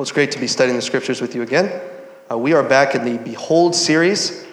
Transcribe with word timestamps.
Well, 0.00 0.04
it's 0.04 0.12
great 0.12 0.30
to 0.30 0.38
be 0.38 0.46
studying 0.46 0.76
the 0.76 0.82
scriptures 0.82 1.20
with 1.20 1.34
you 1.34 1.42
again. 1.42 1.78
Uh, 2.32 2.38
we 2.38 2.54
are 2.54 2.62
back 2.62 2.94
in 2.94 3.04
the 3.04 3.22
Behold 3.22 3.74
series. 3.74 4.46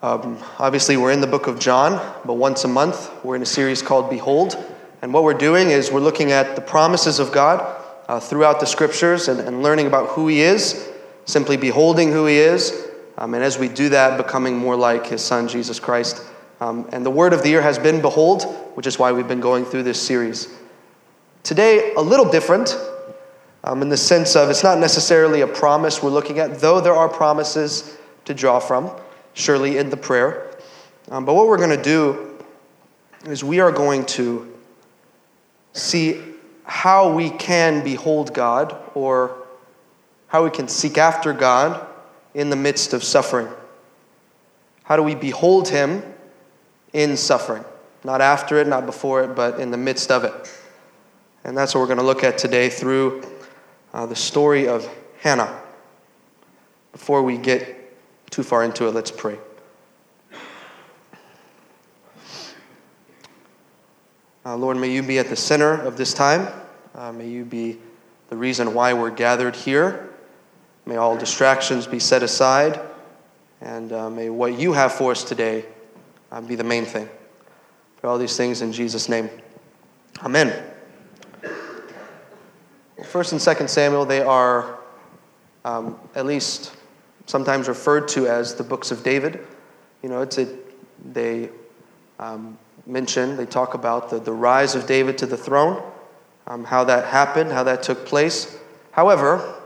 Um, 0.00 0.38
obviously, 0.58 0.96
we're 0.96 1.12
in 1.12 1.20
the 1.20 1.26
book 1.26 1.46
of 1.46 1.58
John, 1.58 2.00
but 2.24 2.38
once 2.38 2.64
a 2.64 2.68
month 2.68 3.12
we're 3.22 3.36
in 3.36 3.42
a 3.42 3.44
series 3.44 3.82
called 3.82 4.08
Behold. 4.08 4.56
And 5.02 5.12
what 5.12 5.24
we're 5.24 5.34
doing 5.34 5.68
is 5.68 5.92
we're 5.92 6.00
looking 6.00 6.32
at 6.32 6.56
the 6.56 6.62
promises 6.62 7.18
of 7.18 7.32
God 7.32 7.84
uh, 8.08 8.18
throughout 8.18 8.60
the 8.60 8.66
scriptures 8.66 9.28
and, 9.28 9.40
and, 9.40 9.62
learning 9.62 9.86
about 9.86 10.08
who 10.08 10.26
He 10.26 10.40
is, 10.40 10.88
simply 11.26 11.58
beholding 11.58 12.10
who 12.10 12.24
He 12.24 12.38
is, 12.38 12.88
um, 13.18 13.34
and 13.34 13.44
as 13.44 13.58
we 13.58 13.68
do 13.68 13.90
that, 13.90 14.16
becoming 14.16 14.56
more 14.56 14.74
like 14.74 15.04
His 15.04 15.22
Son, 15.22 15.48
Jesus 15.48 15.78
Christ. 15.78 16.24
Um, 16.62 16.88
and 16.92 17.04
the 17.04 17.10
word 17.10 17.34
of 17.34 17.42
the 17.42 17.50
year 17.50 17.60
has 17.60 17.78
been 17.78 18.00
Behold, 18.00 18.44
which 18.74 18.86
is 18.86 18.98
why 18.98 19.12
we've 19.12 19.28
been 19.28 19.40
going 19.40 19.66
through 19.66 19.82
this 19.82 20.00
series. 20.00 20.48
Today, 21.42 21.92
a 21.94 22.00
little 22.00 22.30
different 22.30 22.74
um, 23.64 23.82
in 23.82 23.88
the 23.88 23.96
sense 23.96 24.36
of 24.36 24.48
it's 24.48 24.62
not 24.62 24.78
necessarily 24.78 25.42
a 25.42 25.46
promise 25.46 26.02
we're 26.02 26.10
looking 26.10 26.38
at, 26.38 26.60
though 26.60 26.80
there 26.80 26.94
are 26.94 27.08
promises 27.08 27.98
to 28.24 28.34
draw 28.34 28.58
from, 28.58 28.90
surely 29.34 29.78
in 29.78 29.90
the 29.90 29.96
prayer. 29.96 30.56
Um, 31.10 31.24
but 31.24 31.34
what 31.34 31.46
we're 31.46 31.58
going 31.58 31.76
to 31.76 31.82
do 31.82 32.38
is 33.24 33.44
we 33.44 33.60
are 33.60 33.72
going 33.72 34.06
to 34.06 34.52
see 35.72 36.22
how 36.64 37.12
we 37.12 37.30
can 37.30 37.84
behold 37.84 38.32
God 38.32 38.76
or 38.94 39.36
how 40.28 40.44
we 40.44 40.50
can 40.50 40.68
seek 40.68 40.96
after 40.98 41.32
God 41.32 41.86
in 42.34 42.50
the 42.50 42.56
midst 42.56 42.92
of 42.92 43.02
suffering. 43.02 43.48
How 44.84 44.96
do 44.96 45.02
we 45.02 45.14
behold 45.14 45.68
Him 45.68 46.02
in 46.92 47.16
suffering? 47.16 47.64
Not 48.04 48.20
after 48.20 48.58
it, 48.58 48.66
not 48.66 48.86
before 48.86 49.22
it, 49.24 49.34
but 49.34 49.60
in 49.60 49.70
the 49.70 49.76
midst 49.76 50.10
of 50.10 50.24
it. 50.24 50.32
And 51.44 51.56
that's 51.56 51.74
what 51.74 51.80
we're 51.80 51.86
going 51.86 51.98
to 51.98 52.04
look 52.04 52.24
at 52.24 52.38
today 52.38 52.68
through 52.70 53.22
uh, 53.92 54.06
the 54.06 54.16
story 54.16 54.68
of 54.68 54.88
Hannah. 55.20 55.60
Before 56.92 57.22
we 57.22 57.38
get 57.38 57.76
too 58.30 58.42
far 58.42 58.64
into 58.64 58.86
it, 58.86 58.94
let's 58.94 59.10
pray. 59.10 59.38
Uh, 64.44 64.56
Lord, 64.56 64.78
may 64.78 64.90
you 64.90 65.02
be 65.02 65.18
at 65.18 65.28
the 65.28 65.36
center 65.36 65.74
of 65.74 65.96
this 65.96 66.14
time. 66.14 66.48
Uh, 66.94 67.12
may 67.12 67.28
you 67.28 67.44
be 67.44 67.78
the 68.30 68.36
reason 68.36 68.72
why 68.74 68.92
we're 68.94 69.10
gathered 69.10 69.54
here. 69.54 70.08
May 70.86 70.96
all 70.96 71.16
distractions 71.16 71.86
be 71.86 71.98
set 71.98 72.22
aside. 72.22 72.80
And 73.60 73.92
uh, 73.92 74.08
may 74.08 74.30
what 74.30 74.58
you 74.58 74.72
have 74.72 74.92
for 74.92 75.12
us 75.12 75.22
today 75.22 75.66
uh, 76.32 76.40
be 76.40 76.54
the 76.54 76.64
main 76.64 76.86
thing. 76.86 77.08
For 77.96 78.06
all 78.06 78.16
these 78.16 78.36
things 78.36 78.62
in 78.62 78.72
Jesus' 78.72 79.08
name. 79.08 79.28
Amen. 80.22 80.69
First 83.10 83.32
and 83.32 83.42
Second 83.42 83.68
Samuel, 83.68 84.04
they 84.04 84.22
are 84.22 84.78
um, 85.64 85.98
at 86.14 86.26
least 86.26 86.76
sometimes 87.26 87.66
referred 87.66 88.06
to 88.10 88.28
as 88.28 88.54
the 88.54 88.62
books 88.62 88.92
of 88.92 89.02
David. 89.02 89.44
You 90.00 90.08
know, 90.08 90.20
it's 90.20 90.38
a, 90.38 90.46
they 91.04 91.50
um, 92.20 92.56
mention, 92.86 93.36
they 93.36 93.46
talk 93.46 93.74
about 93.74 94.10
the, 94.10 94.20
the 94.20 94.32
rise 94.32 94.76
of 94.76 94.86
David 94.86 95.18
to 95.18 95.26
the 95.26 95.36
throne, 95.36 95.82
um, 96.46 96.62
how 96.62 96.84
that 96.84 97.06
happened, 97.06 97.50
how 97.50 97.64
that 97.64 97.82
took 97.82 98.06
place. 98.06 98.56
However, 98.92 99.56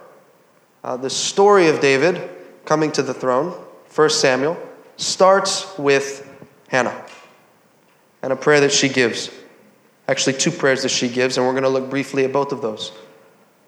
uh, 0.83 0.97
the 0.97 1.11
story 1.11 1.69
of 1.69 1.81
David 1.81 2.31
coming 2.65 2.91
to 2.93 3.03
the 3.03 3.13
throne, 3.13 3.55
First 3.89 4.23
Samuel, 4.23 4.57
starts 4.97 5.77
with 5.77 6.27
Hannah 6.69 7.05
and 8.23 8.33
a 8.33 8.37
prayer 8.37 8.61
that 8.61 8.73
she 8.73 8.89
gives. 8.89 9.29
Actually, 10.09 10.39
two 10.39 10.51
prayers 10.51 10.81
that 10.81 10.89
she 10.89 11.11
gives, 11.11 11.37
and 11.37 11.45
we're 11.47 11.53
going 11.53 11.63
to 11.65 11.69
look 11.69 11.91
briefly 11.91 12.25
at 12.25 12.33
both 12.33 12.51
of 12.51 12.63
those. 12.63 12.91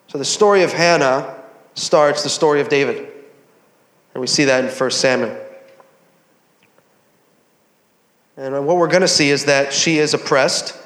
So 0.08 0.18
the 0.18 0.24
story 0.24 0.62
of 0.62 0.72
Hannah 0.72 1.34
starts 1.74 2.22
the 2.22 2.28
story 2.28 2.60
of 2.60 2.68
David. 2.68 3.12
And 4.14 4.20
we 4.20 4.26
see 4.26 4.44
that 4.44 4.64
in 4.64 4.70
1 4.70 4.90
Samuel. 4.90 5.36
And 8.36 8.66
what 8.66 8.76
we're 8.76 8.88
going 8.88 9.02
to 9.02 9.08
see 9.08 9.30
is 9.30 9.46
that 9.46 9.72
she 9.72 9.98
is 9.98 10.14
oppressed, 10.14 10.78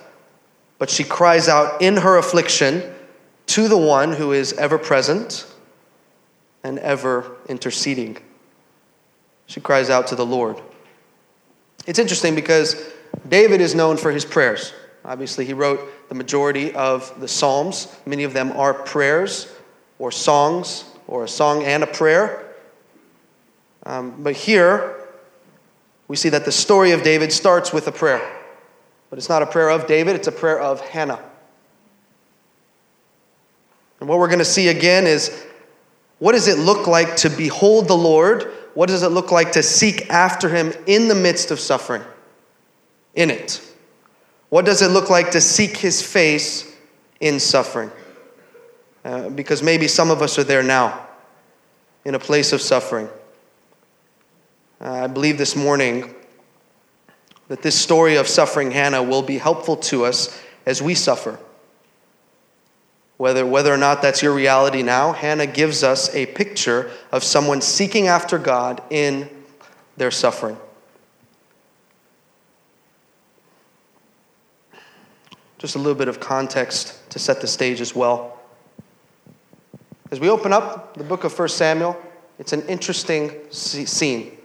but 0.79 0.89
she 0.89 1.05
cries 1.05 1.49
out 1.49 1.83
in 1.83 1.97
her 1.97 2.17
affliction 2.17 2.95
to 3.47 3.67
the 3.67 3.77
one 3.77 4.13
who 4.13 4.33
is 4.33 4.53
ever 4.53 4.79
present 4.79 5.47
and 6.63 6.79
ever 6.79 7.37
interceding. 7.49 8.17
She 9.47 9.61
cries 9.61 9.91
out 9.91 10.07
to 10.09 10.15
the 10.15 10.27
Lord. 10.27 10.61
It's 11.87 11.99
interesting 11.99 12.37
because 12.37 12.77
David 13.29 13.61
is 13.61 13.75
known 13.75 13.97
for 13.97 14.13
his 14.13 14.25
prayers. 14.25 14.73
Obviously, 15.05 15.45
he 15.45 15.55
wrote 15.55 15.81
the 16.09 16.15
majority 16.15 16.75
of 16.75 17.19
the 17.21 17.29
Psalms. 17.29 17.95
Many 18.07 18.25
of 18.25 18.33
them 18.33 18.53
are 18.53 18.75
prayers 18.75 19.53
or 19.99 20.11
songs, 20.11 20.85
or 21.07 21.25
a 21.25 21.29
song 21.29 21.65
and 21.65 21.83
a 21.83 21.87
prayer. 21.87 22.55
Um, 23.85 24.23
but 24.23 24.35
here, 24.35 24.97
we 26.09 26.17
see 26.17 26.29
that 26.31 26.45
the 26.45 26.53
story 26.53 26.93
of 26.93 27.03
David 27.03 27.33
starts 27.33 27.73
with 27.73 27.87
a 27.87 27.93
prayer. 27.93 28.21
But 29.11 29.19
it's 29.19 29.29
not 29.29 29.43
a 29.43 29.47
prayer 29.47 29.71
of 29.71 29.87
David, 29.87 30.17
it's 30.17 30.29
a 30.29 30.33
prayer 30.33 30.61
of 30.61 30.81
Hannah. 30.81 31.21
And 34.01 34.09
what 34.09 34.19
we're 34.19 34.29
going 34.29 34.39
to 34.39 34.45
see 34.45 34.69
again 34.69 35.07
is 35.07 35.45
what 36.19 36.33
does 36.33 36.49
it 36.49 36.59
look 36.59 36.87
like 36.87 37.17
to 37.17 37.31
behold 37.31 37.89
the 37.89 37.97
Lord? 37.97 38.45
What 38.75 38.89
does 38.89 39.03
it 39.03 39.09
look 39.09 39.33
like 39.33 39.53
to 39.53 39.63
seek 39.63 40.09
after 40.11 40.49
him 40.49 40.73
in 40.87 41.09
the 41.09 41.15
midst 41.15 41.51
of 41.51 41.61
suffering? 41.61 42.03
In 43.15 43.31
it. 43.31 43.61
What 44.51 44.65
does 44.65 44.83
it 44.83 44.89
look 44.89 45.09
like 45.09 45.31
to 45.31 45.41
seek 45.41 45.77
his 45.77 46.03
face 46.03 46.77
in 47.21 47.41
suffering? 47.41 47.91
Uh, 49.05 49.31
because 49.31 49.63
maybe 49.63 49.89
some 49.89 50.11
of 50.11 50.21
us 50.23 50.39
are 50.39 50.45
there 50.45 50.63
now, 50.63 51.07
in 52.05 52.15
a 52.15 52.19
place 52.19 52.53
of 52.53 52.61
suffering. 52.61 53.09
Uh, 54.81 54.91
I 54.91 55.07
believe 55.07 55.39
this 55.39 55.55
morning 55.55 56.15
that 57.49 57.63
this 57.63 57.79
story 57.79 58.17
of 58.17 58.27
suffering 58.27 58.73
Hannah 58.73 59.03
will 59.03 59.23
be 59.23 59.39
helpful 59.39 59.77
to 59.77 60.05
us 60.05 60.41
as 60.67 60.83
we 60.83 60.95
suffer. 60.95 61.39
Whether, 63.17 63.47
whether 63.47 63.73
or 63.73 63.77
not 63.77 64.03
that's 64.03 64.23
your 64.23 64.33
reality 64.33 64.83
now, 64.83 65.13
Hannah 65.13 65.47
gives 65.47 65.83
us 65.83 66.13
a 66.15 66.27
picture 66.27 66.91
of 67.13 67.23
someone 67.23 67.61
seeking 67.61 68.09
after 68.09 68.39
God 68.39 68.83
in 68.91 69.29
their 69.97 70.11
suffering. 70.11 70.57
Just 75.61 75.75
a 75.75 75.79
little 75.79 75.95
bit 75.95 76.09
of 76.09 76.21
context 76.21 77.11
to 77.11 77.19
set 77.19 77.43
the 77.43 77.47
stage 77.47 77.83
as 77.83 77.95
well. 77.95 78.41
As 80.11 80.19
we 80.19 80.31
open 80.31 80.55
up 80.55 80.97
the 80.97 81.05
book 81.05 81.25
of 81.25 81.39
1 81.39 81.49
Samuel, 81.51 82.01
it's 82.39 82.55
an 82.55 82.67
interesting 82.67 83.31
scene. 83.51 84.39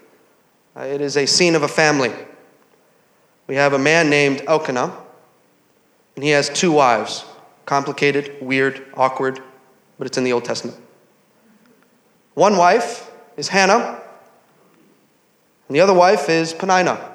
Uh, 0.75 0.81
it 0.81 0.99
is 0.99 1.15
a 1.15 1.25
scene 1.25 1.55
of 1.55 1.63
a 1.63 1.69
family. 1.69 2.11
We 3.47 3.55
have 3.55 3.71
a 3.71 3.79
man 3.79 4.09
named 4.09 4.41
Elkanah, 4.45 4.93
and 6.15 6.23
he 6.23 6.31
has 6.31 6.49
two 6.49 6.73
wives. 6.73 7.23
Complicated, 7.65 8.35
weird, 8.41 8.85
awkward, 8.95 9.39
but 9.97 10.07
it's 10.07 10.17
in 10.17 10.25
the 10.25 10.33
Old 10.33 10.43
Testament. 10.43 10.77
One 12.33 12.57
wife 12.57 13.09
is 13.37 13.47
Hannah, 13.47 14.01
and 15.69 15.75
the 15.77 15.79
other 15.79 15.93
wife 15.93 16.27
is 16.27 16.51
Peninnah. 16.51 17.14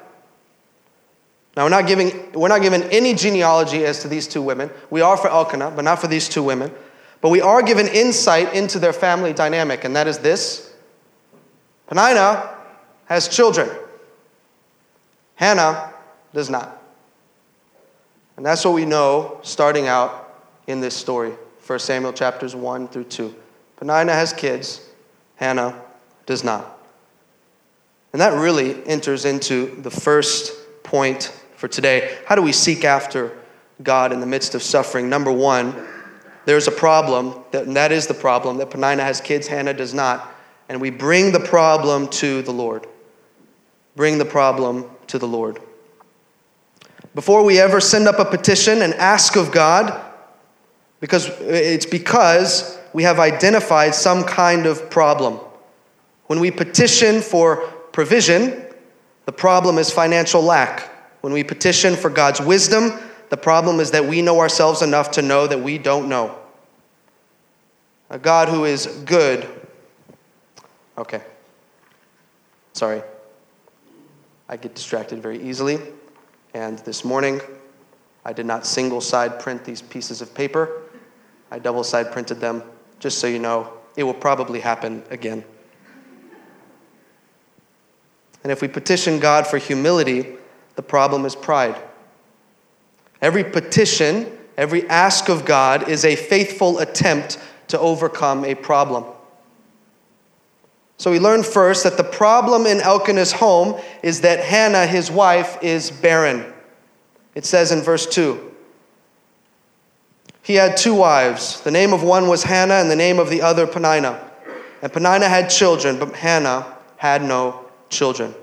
Now, 1.61 1.65
we're 1.65 1.69
not, 1.69 1.85
giving, 1.85 2.31
we're 2.31 2.47
not 2.47 2.63
given 2.63 2.81
any 2.89 3.13
genealogy 3.13 3.85
as 3.85 4.01
to 4.01 4.07
these 4.07 4.27
two 4.27 4.41
women. 4.41 4.71
We 4.89 5.01
are 5.01 5.15
for 5.15 5.29
Elkanah, 5.29 5.73
but 5.75 5.83
not 5.83 6.01
for 6.01 6.07
these 6.07 6.27
two 6.27 6.41
women. 6.41 6.73
But 7.21 7.29
we 7.29 7.39
are 7.39 7.61
given 7.61 7.87
insight 7.87 8.55
into 8.55 8.79
their 8.79 8.93
family 8.93 9.31
dynamic, 9.31 9.83
and 9.83 9.95
that 9.95 10.07
is 10.07 10.17
this 10.17 10.73
Peninnah 11.85 12.49
has 13.05 13.27
children, 13.27 13.69
Hannah 15.35 15.93
does 16.33 16.49
not. 16.49 16.81
And 18.37 18.43
that's 18.43 18.65
what 18.65 18.73
we 18.73 18.85
know 18.85 19.39
starting 19.43 19.87
out 19.87 20.41
in 20.65 20.81
this 20.81 20.95
story 20.95 21.33
1 21.67 21.77
Samuel 21.77 22.13
chapters 22.13 22.55
1 22.55 22.87
through 22.87 23.03
2. 23.03 23.35
Peninnah 23.77 24.13
has 24.13 24.33
kids, 24.33 24.81
Hannah 25.35 25.79
does 26.25 26.43
not. 26.43 26.79
And 28.13 28.19
that 28.19 28.33
really 28.33 28.83
enters 28.87 29.25
into 29.25 29.79
the 29.83 29.91
first 29.91 30.53
point 30.81 31.37
for 31.61 31.67
today. 31.67 32.17
How 32.25 32.33
do 32.33 32.41
we 32.41 32.53
seek 32.53 32.83
after 32.83 33.37
God 33.83 34.11
in 34.11 34.19
the 34.19 34.25
midst 34.25 34.55
of 34.55 34.63
suffering? 34.63 35.09
Number 35.09 35.31
one, 35.31 35.75
there's 36.45 36.67
a 36.67 36.71
problem, 36.71 37.35
that, 37.51 37.67
and 37.67 37.75
that 37.75 37.91
is 37.91 38.07
the 38.07 38.15
problem 38.15 38.57
that 38.57 38.71
Peninnah 38.71 39.03
has 39.03 39.21
kids, 39.21 39.45
Hannah 39.45 39.75
does 39.75 39.93
not. 39.93 40.27
And 40.69 40.81
we 40.81 40.89
bring 40.89 41.31
the 41.31 41.39
problem 41.39 42.07
to 42.07 42.41
the 42.41 42.51
Lord. 42.51 42.87
Bring 43.95 44.17
the 44.17 44.25
problem 44.25 44.89
to 45.05 45.19
the 45.19 45.27
Lord. 45.27 45.59
Before 47.13 47.43
we 47.43 47.59
ever 47.59 47.79
send 47.79 48.07
up 48.07 48.17
a 48.17 48.25
petition 48.25 48.81
and 48.81 48.95
ask 48.95 49.35
of 49.35 49.51
God, 49.51 50.03
because 50.99 51.27
it's 51.41 51.85
because 51.85 52.75
we 52.91 53.03
have 53.03 53.19
identified 53.19 53.93
some 53.93 54.23
kind 54.23 54.65
of 54.65 54.89
problem. 54.89 55.39
When 56.25 56.39
we 56.39 56.49
petition 56.49 57.21
for 57.21 57.57
provision, 57.91 58.65
the 59.25 59.31
problem 59.31 59.77
is 59.77 59.91
financial 59.91 60.41
lack. 60.41 60.90
When 61.21 61.33
we 61.33 61.43
petition 61.43 61.95
for 61.95 62.09
God's 62.09 62.41
wisdom, 62.41 62.99
the 63.29 63.37
problem 63.37 63.79
is 63.79 63.91
that 63.91 64.05
we 64.05 64.21
know 64.21 64.39
ourselves 64.39 64.81
enough 64.81 65.11
to 65.11 65.21
know 65.21 65.47
that 65.47 65.59
we 65.59 65.77
don't 65.77 66.09
know. 66.09 66.37
a 68.09 68.19
God 68.19 68.49
who 68.49 68.65
is 68.65 68.87
good. 69.05 69.47
Okay. 70.97 71.21
Sorry. 72.73 73.01
I 74.49 74.57
get 74.57 74.75
distracted 74.75 75.21
very 75.21 75.41
easily. 75.41 75.79
And 76.53 76.79
this 76.79 77.05
morning, 77.05 77.39
I 78.25 78.33
did 78.33 78.45
not 78.45 78.65
single 78.65 78.99
side 78.99 79.39
print 79.39 79.63
these 79.63 79.81
pieces 79.81 80.21
of 80.21 80.33
paper. 80.33 80.81
I 81.49 81.59
double 81.59 81.83
side 81.83 82.11
printed 82.11 82.41
them, 82.41 82.63
just 82.99 83.19
so 83.19 83.27
you 83.27 83.39
know. 83.39 83.71
It 83.95 84.03
will 84.03 84.13
probably 84.13 84.59
happen 84.59 85.03
again. 85.09 85.45
And 88.43 88.51
if 88.51 88.61
we 88.61 88.67
petition 88.67 89.19
God 89.19 89.47
for 89.47 89.57
humility, 89.57 90.35
the 90.75 90.81
problem 90.81 91.25
is 91.25 91.35
pride. 91.35 91.75
Every 93.21 93.43
petition, 93.43 94.37
every 94.57 94.87
ask 94.89 95.29
of 95.29 95.45
God 95.45 95.89
is 95.89 96.05
a 96.05 96.15
faithful 96.15 96.79
attempt 96.79 97.37
to 97.67 97.79
overcome 97.79 98.45
a 98.45 98.55
problem. 98.55 99.05
So 100.97 101.09
we 101.09 101.19
learn 101.19 101.41
first 101.41 101.83
that 101.83 101.97
the 101.97 102.03
problem 102.03 102.67
in 102.67 102.79
Elkanah's 102.79 103.31
home 103.31 103.81
is 104.03 104.21
that 104.21 104.39
Hannah, 104.39 104.85
his 104.85 105.09
wife, 105.09 105.57
is 105.63 105.89
barren. 105.89 106.53
It 107.33 107.45
says 107.45 107.71
in 107.71 107.81
verse 107.81 108.05
2 108.05 108.51
He 110.43 110.55
had 110.55 110.77
two 110.77 110.93
wives. 110.93 111.61
The 111.61 111.71
name 111.71 111.93
of 111.93 112.03
one 112.03 112.27
was 112.27 112.43
Hannah, 112.43 112.75
and 112.75 112.91
the 112.91 112.95
name 112.95 113.17
of 113.17 113.29
the 113.29 113.41
other 113.41 113.65
Peninnah. 113.65 114.29
And 114.81 114.93
Peninnah 114.93 115.27
had 115.27 115.49
children, 115.49 115.97
but 115.97 116.13
Hannah 116.15 116.77
had 116.97 117.23
no 117.23 117.65
children. 117.89 118.35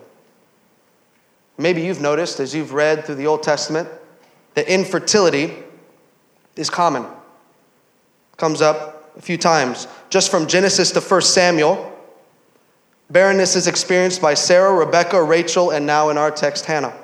Maybe 1.59 1.83
you've 1.83 2.01
noticed 2.01 2.39
as 2.39 2.55
you've 2.55 2.73
read 2.73 3.05
through 3.05 3.17
the 3.17 3.27
Old 3.27 3.43
Testament 3.43 3.89
that 4.55 4.69
infertility 4.69 5.55
is 6.57 6.71
common. 6.71 7.05
Comes 8.37 8.63
up 8.63 9.13
a 9.19 9.21
few 9.21 9.37
times. 9.37 9.89
Just 10.09 10.31
from 10.31 10.47
Genesis 10.47 10.93
to 10.93 11.01
1 11.01 11.23
Samuel, 11.23 11.93
barrenness 13.11 13.57
is 13.57 13.67
experienced 13.67 14.23
by 14.23 14.35
Sarah, 14.35 14.73
Rebecca, 14.73 15.21
Rachel, 15.21 15.71
and 15.71 15.85
now 15.85 16.11
in 16.11 16.17
our 16.17 16.31
text, 16.31 16.65
Hannah. 16.67 16.97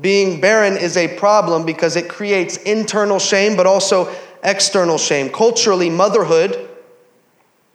Being 0.00 0.40
barren 0.40 0.76
is 0.76 0.96
a 0.96 1.16
problem 1.18 1.66
because 1.66 1.96
it 1.96 2.08
creates 2.08 2.56
internal 2.58 3.18
shame, 3.18 3.56
but 3.56 3.66
also 3.66 4.08
external 4.44 4.96
shame. 4.96 5.28
Culturally, 5.30 5.90
motherhood, 5.90 6.68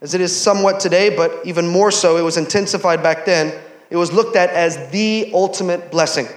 as 0.02 0.14
it 0.14 0.22
is 0.22 0.36
somewhat 0.36 0.80
today, 0.80 1.16
but 1.16 1.46
even 1.46 1.68
more 1.68 1.92
so, 1.92 2.18
it 2.18 2.22
was 2.22 2.38
intensified 2.38 3.04
back 3.04 3.26
then, 3.26 3.54
it 3.90 3.98
was 3.98 4.12
looked 4.12 4.36
at 4.36 4.50
as 4.50 4.92
the 4.92 5.32
ultimate 5.34 5.92
blessing. 5.92 6.28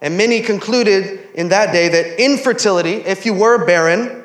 And 0.00 0.16
many 0.16 0.40
concluded 0.40 1.28
in 1.34 1.48
that 1.50 1.72
day 1.72 1.88
that 1.88 2.20
infertility, 2.20 2.94
if 2.94 3.24
you 3.24 3.34
were 3.34 3.64
barren, 3.64 4.24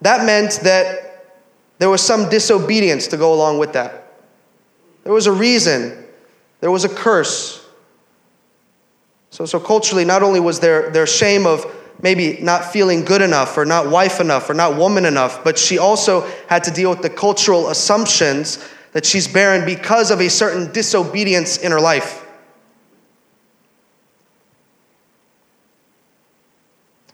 that 0.00 0.24
meant 0.24 0.60
that 0.62 1.34
there 1.78 1.90
was 1.90 2.00
some 2.00 2.28
disobedience 2.28 3.08
to 3.08 3.16
go 3.16 3.34
along 3.34 3.58
with 3.58 3.72
that. 3.72 4.12
There 5.04 5.12
was 5.12 5.26
a 5.26 5.32
reason, 5.32 6.04
there 6.60 6.70
was 6.70 6.84
a 6.84 6.88
curse. 6.88 7.64
So, 9.30 9.46
so 9.46 9.58
culturally, 9.58 10.04
not 10.04 10.22
only 10.22 10.40
was 10.40 10.60
there 10.60 10.90
their 10.90 11.06
shame 11.06 11.46
of 11.46 11.66
maybe 12.00 12.38
not 12.40 12.72
feeling 12.72 13.04
good 13.04 13.22
enough 13.22 13.56
or 13.56 13.64
not 13.64 13.90
wife 13.90 14.20
enough 14.20 14.48
or 14.50 14.54
not 14.54 14.76
woman 14.76 15.04
enough, 15.04 15.42
but 15.42 15.58
she 15.58 15.78
also 15.78 16.20
had 16.48 16.62
to 16.64 16.70
deal 16.70 16.90
with 16.90 17.02
the 17.02 17.10
cultural 17.10 17.68
assumptions 17.68 18.64
that 18.92 19.06
she's 19.06 19.26
barren 19.26 19.64
because 19.64 20.10
of 20.10 20.20
a 20.20 20.28
certain 20.28 20.72
disobedience 20.72 21.56
in 21.56 21.72
her 21.72 21.80
life. 21.80 22.24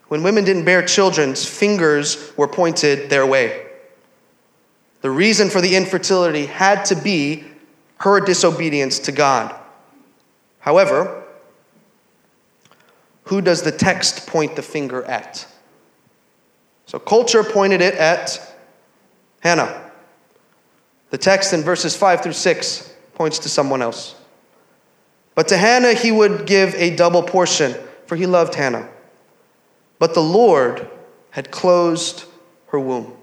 When 0.09 0.23
women 0.23 0.45
didn't 0.45 0.65
bear 0.65 0.85
children, 0.85 1.35
fingers 1.35 2.33
were 2.37 2.49
pointed 2.49 3.11
their 3.11 3.27
way. 3.27 3.67
The 5.03 5.11
reason 5.11 5.51
for 5.51 5.61
the 5.61 5.77
infertility 5.77 6.47
had 6.47 6.85
to 6.87 6.97
be 6.97 7.45
her 7.99 8.21
disobedience 8.21 8.99
to 9.01 9.13
God. 9.13 9.55
However, 10.61 11.25
who 13.25 13.41
does 13.41 13.63
the 13.63 13.73
text 13.73 14.27
point 14.27 14.57
the 14.57 14.63
finger 14.63 15.05
at? 15.05 15.47
So, 16.87 16.99
culture 16.99 17.45
pointed 17.45 17.83
it 17.83 17.95
at 17.95 18.55
Hannah. 19.41 19.88
The 21.11 21.19
text 21.19 21.53
in 21.53 21.63
verses 21.63 21.97
5 21.97 22.23
through 22.23 22.33
6 22.33 22.95
points 23.15 23.39
to 23.41 23.49
someone 23.49 23.83
else. 23.83 24.15
But 25.35 25.49
to 25.49 25.57
Hannah, 25.57 25.95
he 25.95 26.13
would 26.13 26.47
give 26.47 26.75
a 26.75 26.95
double 26.95 27.23
portion, 27.23 27.75
for 28.07 28.17
he 28.17 28.27
loved 28.27 28.55
Hannah. 28.55 28.89
But 29.99 30.15
the 30.15 30.23
Lord 30.23 30.89
had 31.31 31.51
closed 31.51 32.25
her 32.69 32.81
womb. 32.81 33.15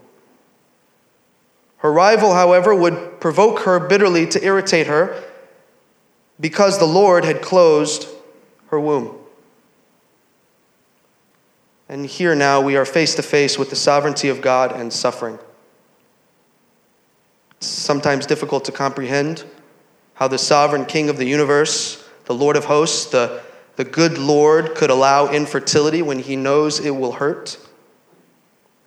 Her 1.77 1.91
rival, 1.91 2.33
however, 2.33 2.73
would 2.73 3.19
provoke 3.19 3.59
her 3.59 3.79
bitterly 3.79 4.25
to 4.27 4.43
irritate 4.43 4.87
her 4.87 5.23
because 6.39 6.79
the 6.79 6.85
Lord 6.85 7.23
had 7.23 7.41
closed 7.41 8.07
her 8.69 8.79
womb. 8.79 9.15
And 11.87 12.05
here 12.05 12.33
now 12.33 12.61
we 12.61 12.75
are 12.75 12.85
face 12.85 13.13
to 13.15 13.21
face 13.21 13.59
with 13.59 13.69
the 13.69 13.75
sovereignty 13.75 14.29
of 14.29 14.41
God 14.41 14.71
and 14.71 14.91
suffering. 14.91 15.37
Sometimes 17.60 18.25
difficult 18.25 18.66
to 18.66 18.72
comprehend 18.72 19.44
how 20.13 20.28
the 20.28 20.38
sovereign 20.38 20.86
king 20.86 21.10
of 21.10 21.18
the 21.18 21.25
universe, 21.25 22.07
the 22.25 22.34
Lord 22.34 22.56
of 22.56 22.66
hosts, 22.66 23.06
the 23.06 23.42
the 23.75 23.84
good 23.84 24.18
Lord 24.18 24.75
could 24.75 24.90
allow 24.90 25.31
infertility 25.31 26.02
when 26.02 26.19
he 26.19 26.36
knows 26.36 26.80
it 26.80 26.92
will 26.92 27.12
hurt. 27.13 27.57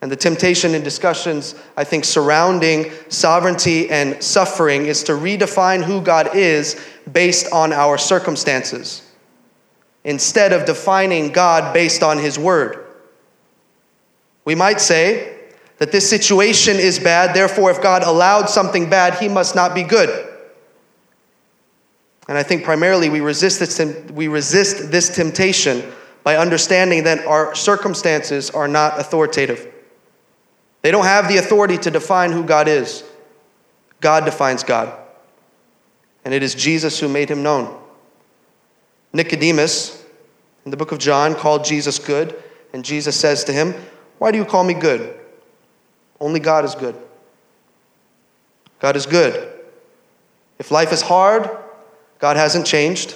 And 0.01 0.11
the 0.11 0.15
temptation 0.15 0.73
in 0.73 0.83
discussions, 0.83 1.55
I 1.75 1.83
think, 1.83 2.05
surrounding 2.05 2.91
sovereignty 3.09 3.89
and 3.89 4.23
suffering 4.23 4.85
is 4.85 5.03
to 5.03 5.11
redefine 5.11 5.83
who 5.83 6.01
God 6.01 6.35
is 6.35 6.81
based 7.11 7.51
on 7.51 7.73
our 7.73 7.97
circumstances 7.97 9.03
instead 10.05 10.53
of 10.53 10.65
defining 10.65 11.29
God 11.29 11.73
based 11.73 12.01
on 12.01 12.17
his 12.17 12.39
word. 12.39 12.85
We 14.45 14.55
might 14.55 14.79
say 14.79 15.37
that 15.79 15.91
this 15.91 16.09
situation 16.09 16.77
is 16.77 16.99
bad, 16.99 17.35
therefore, 17.35 17.71
if 17.71 17.81
God 17.81 18.03
allowed 18.03 18.49
something 18.49 18.89
bad, 18.89 19.15
he 19.15 19.27
must 19.27 19.55
not 19.55 19.73
be 19.73 19.83
good. 19.83 20.27
And 22.27 22.37
I 22.37 22.43
think 22.43 22.63
primarily 22.63 23.09
we 23.09 23.21
resist 23.21 23.59
this, 23.59 23.79
we 24.11 24.27
resist 24.27 24.91
this 24.91 25.09
temptation 25.09 25.83
by 26.23 26.35
understanding 26.35 27.05
that 27.05 27.25
our 27.25 27.55
circumstances 27.55 28.51
are 28.51 28.67
not 28.67 28.99
authoritative. 28.99 29.67
They 30.81 30.91
don't 30.91 31.05
have 31.05 31.27
the 31.27 31.37
authority 31.37 31.77
to 31.79 31.91
define 31.91 32.31
who 32.31 32.43
God 32.43 32.67
is. 32.67 33.03
God 34.01 34.25
defines 34.25 34.63
God. 34.63 34.95
And 36.23 36.33
it 36.33 36.43
is 36.43 36.55
Jesus 36.55 36.99
who 36.99 37.07
made 37.07 37.29
him 37.29 37.41
known. 37.41 37.81
Nicodemus, 39.11 40.05
in 40.65 40.71
the 40.71 40.77
book 40.77 40.91
of 40.91 40.99
John, 40.99 41.33
called 41.33 41.65
Jesus 41.65 41.97
good, 41.97 42.41
and 42.73 42.85
Jesus 42.85 43.15
says 43.15 43.43
to 43.45 43.53
him, 43.53 43.73
Why 44.19 44.31
do 44.31 44.37
you 44.37 44.45
call 44.45 44.63
me 44.63 44.73
good? 44.73 45.18
Only 46.19 46.39
God 46.39 46.65
is 46.65 46.75
good. 46.75 46.95
God 48.79 48.95
is 48.95 49.05
good. 49.05 49.53
If 50.57 50.71
life 50.71 50.91
is 50.91 51.01
hard, 51.01 51.49
God 52.19 52.37
hasn't 52.37 52.65
changed. 52.65 53.15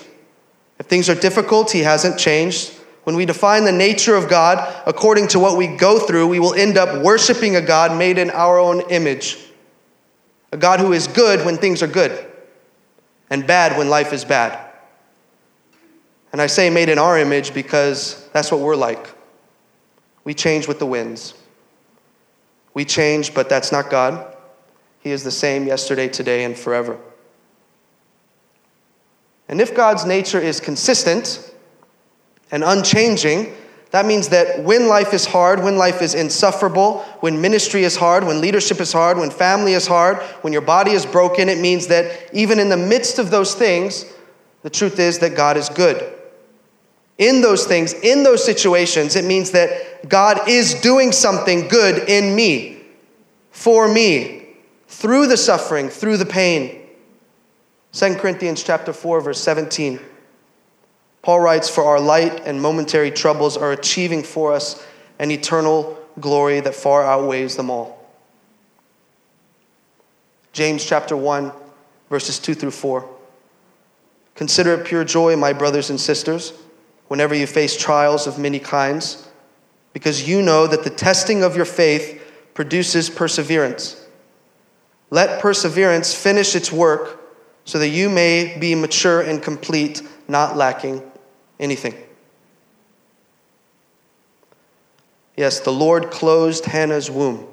If 0.79 0.86
things 0.88 1.10
are 1.10 1.15
difficult, 1.15 1.72
He 1.72 1.81
hasn't 1.81 2.17
changed. 2.17 2.74
When 3.03 3.15
we 3.15 3.25
define 3.25 3.65
the 3.65 3.72
nature 3.72 4.15
of 4.15 4.29
God 4.29 4.81
according 4.86 5.27
to 5.29 5.39
what 5.39 5.57
we 5.57 5.67
go 5.67 6.00
through, 6.00 6.27
we 6.27 6.39
will 6.39 6.53
end 6.53 6.77
up 6.77 7.03
worshiping 7.03 7.55
a 7.55 7.62
God 7.62 7.98
made 7.98 8.17
in 8.17 8.29
our 8.29 8.57
own 8.57 8.81
image. 8.89 9.38
A 10.53 10.57
God 10.57 10.79
who 10.79 10.93
is 10.93 11.07
good 11.07 11.45
when 11.45 11.57
things 11.57 11.83
are 11.83 11.88
good 11.88 12.25
and 13.29 13.45
bad 13.45 13.77
when 13.77 13.89
life 13.89 14.13
is 14.13 14.24
bad. 14.24 14.57
And 16.31 16.41
I 16.41 16.48
say 16.48 16.69
made 16.69 16.89
in 16.89 16.98
our 16.98 17.17
image 17.17 17.53
because 17.53 18.27
that's 18.31 18.51
what 18.51 18.62
we're 18.62 18.75
like. 18.75 19.07
We 20.24 20.33
change 20.33 20.67
with 20.67 20.79
the 20.79 20.86
winds. 20.86 21.33
We 22.73 22.85
change, 22.85 23.33
but 23.33 23.49
that's 23.49 23.71
not 23.71 23.89
God. 23.89 24.35
He 24.99 25.11
is 25.11 25.23
the 25.23 25.31
same 25.31 25.67
yesterday, 25.67 26.07
today, 26.07 26.43
and 26.43 26.57
forever. 26.57 26.97
And 29.47 29.59
if 29.59 29.75
God's 29.75 30.05
nature 30.05 30.39
is 30.39 30.59
consistent 30.59 31.53
and 32.51 32.63
unchanging, 32.63 33.53
that 33.91 34.05
means 34.05 34.29
that 34.29 34.63
when 34.63 34.87
life 34.87 35.13
is 35.13 35.25
hard, 35.25 35.63
when 35.63 35.77
life 35.77 36.01
is 36.01 36.15
insufferable, 36.15 36.99
when 37.19 37.41
ministry 37.41 37.83
is 37.83 37.95
hard, 37.95 38.23
when 38.23 38.41
leadership 38.41 38.79
is 38.79 38.91
hard, 38.91 39.17
when 39.17 39.29
family 39.29 39.73
is 39.73 39.85
hard, 39.85 40.17
when 40.41 40.53
your 40.53 40.63
body 40.63 40.91
is 40.91 41.05
broken, 41.05 41.49
it 41.49 41.59
means 41.59 41.87
that 41.87 42.33
even 42.33 42.57
in 42.57 42.69
the 42.69 42.77
midst 42.77 43.19
of 43.19 43.29
those 43.29 43.53
things, 43.53 44.05
the 44.63 44.69
truth 44.69 44.97
is 44.97 45.19
that 45.19 45.35
God 45.35 45.57
is 45.57 45.69
good. 45.69 46.12
In 47.17 47.41
those 47.41 47.65
things, 47.65 47.93
in 47.93 48.24
those 48.24 48.43
situations, 48.43 49.15
it 49.15 49.25
means 49.25 49.51
that 49.51 50.10
God 50.10 50.48
is 50.48 50.74
doing 50.75 51.12
something 51.12 51.67
good 51.67 52.10
in 52.10 52.36
me, 52.36 52.82
for 53.51 53.88
me, 53.88 54.55
through 54.88 55.27
the 55.27 55.38
suffering, 55.38 55.89
through 55.89 56.17
the 56.17 56.25
pain. 56.25 56.82
2 57.93 58.15
Corinthians 58.15 58.63
chapter 58.63 58.91
4 58.91 59.22
verse 59.22 59.39
17. 59.39 60.00
Paul 61.22 61.39
writes 61.39 61.70
for 61.70 61.84
our 61.86 62.00
light 62.00 62.41
and 62.46 62.62
momentary 62.62 63.12
troubles 63.12 63.55
are 63.55 63.72
achieving 63.72 64.24
for 64.24 64.51
us 64.51 64.86
an 65.20 65.32
eternal 65.32 65.98
glory 66.20 66.60
that 66.60 66.75
far 66.75 67.03
outweighs 67.03 67.55
them 67.55 67.70
all. 67.70 68.00
James 70.51 70.86
chapter 70.86 71.15
1, 71.15 71.51
verses 72.10 72.39
2 72.39 72.53
through 72.53 72.72
4. 72.72 73.10
Consider 74.36 74.74
it 74.74 74.86
pure 74.86 75.03
joy, 75.03 75.36
my 75.36 75.53
brothers 75.53 75.89
and 75.89 76.00
sisters, 76.00 76.53
whenever 77.07 77.36
you 77.36 77.48
face 77.48 77.77
trials 77.77 78.27
of 78.27 78.39
many 78.39 78.60
kinds, 78.60 79.27
because 79.93 80.27
you 80.27 80.41
know 80.41 80.67
that 80.67 80.83
the 80.83 80.89
testing 80.89 81.43
of 81.43 81.55
your 81.55 81.65
faith 81.65 82.22
produces 82.53 83.10
perseverance. 83.10 84.03
Let 85.10 85.41
perseverance 85.41 86.13
finish 86.13 86.55
its 86.55 86.72
work 86.72 87.19
so 87.65 87.79
that 87.79 87.89
you 87.89 88.10
may 88.10 88.57
be 88.60 88.75
mature 88.75 89.22
and 89.22 89.41
complete, 89.41 90.01
not 90.27 90.57
lacking 90.57 91.03
anything. 91.60 91.95
Yes, 95.36 95.60
the 95.62 95.72
Lord 95.72 96.12
closed 96.12 96.65
Hannah's 96.65 97.10
womb. 97.10 97.48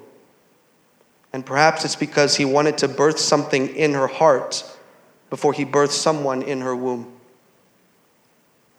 And 1.33 1.45
perhaps 1.45 1.85
it's 1.85 1.95
because 1.95 2.35
he 2.35 2.45
wanted 2.45 2.77
to 2.79 2.87
birth 2.87 3.17
something 3.17 3.75
in 3.75 3.93
her 3.93 4.07
heart 4.07 4.63
before 5.29 5.53
he 5.53 5.65
birthed 5.65 5.91
someone 5.91 6.41
in 6.41 6.61
her 6.61 6.75
womb. 6.75 7.20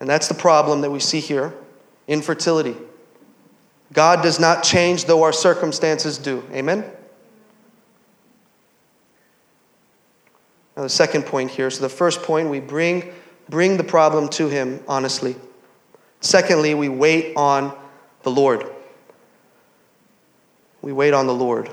And 0.03 0.09
that's 0.09 0.27
the 0.27 0.33
problem 0.33 0.81
that 0.81 0.91
we 0.91 0.99
see 0.99 1.21
here 1.21 1.53
infertility. 2.09 2.75
God 3.93 4.21
does 4.21 4.37
not 4.37 4.61
change, 4.61 5.05
though 5.05 5.23
our 5.23 5.31
circumstances 5.31 6.17
do. 6.17 6.43
Amen? 6.51 6.83
Now, 10.75 10.83
the 10.83 10.89
second 10.89 11.25
point 11.25 11.51
here. 11.51 11.69
So, 11.69 11.83
the 11.83 11.87
first 11.87 12.21
point, 12.21 12.49
we 12.49 12.59
bring, 12.59 13.13
bring 13.47 13.77
the 13.77 13.83
problem 13.85 14.27
to 14.31 14.49
Him 14.49 14.83
honestly. 14.89 15.37
Secondly, 16.19 16.73
we 16.73 16.89
wait 16.89 17.37
on 17.37 17.73
the 18.23 18.31
Lord. 18.31 18.69
We 20.81 20.91
wait 20.91 21.13
on 21.13 21.27
the 21.27 21.33
Lord. 21.33 21.71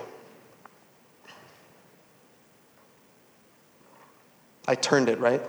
I 4.69 4.77
turned 4.77 5.09
it, 5.09 5.19
right? 5.19 5.43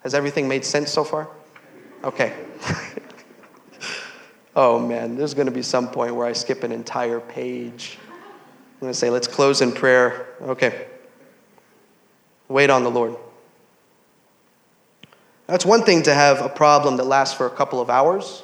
Has 0.00 0.12
everything 0.12 0.48
made 0.48 0.66
sense 0.66 0.92
so 0.92 1.02
far? 1.02 1.30
Okay. 2.02 2.34
oh 4.56 4.78
man, 4.78 5.16
there's 5.16 5.34
going 5.34 5.46
to 5.46 5.52
be 5.52 5.62
some 5.62 5.90
point 5.90 6.14
where 6.14 6.26
I 6.26 6.32
skip 6.32 6.62
an 6.62 6.72
entire 6.72 7.20
page. 7.20 7.98
I'm 8.08 8.80
going 8.80 8.92
to 8.92 8.98
say, 8.98 9.10
let's 9.10 9.28
close 9.28 9.60
in 9.60 9.72
prayer. 9.72 10.26
Okay. 10.40 10.86
Wait 12.48 12.70
on 12.70 12.82
the 12.82 12.90
Lord. 12.90 13.16
That's 15.46 15.66
one 15.66 15.82
thing 15.82 16.02
to 16.04 16.14
have 16.14 16.40
a 16.40 16.48
problem 16.48 16.96
that 16.96 17.04
lasts 17.04 17.36
for 17.36 17.46
a 17.46 17.50
couple 17.50 17.80
of 17.80 17.90
hours. 17.90 18.42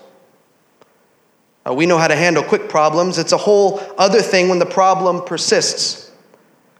Uh, 1.66 1.72
we 1.72 1.86
know 1.86 1.98
how 1.98 2.08
to 2.08 2.16
handle 2.16 2.42
quick 2.42 2.68
problems. 2.68 3.16
It's 3.16 3.32
a 3.32 3.36
whole 3.36 3.80
other 3.96 4.20
thing 4.20 4.48
when 4.48 4.58
the 4.58 4.66
problem 4.66 5.24
persists. 5.24 6.05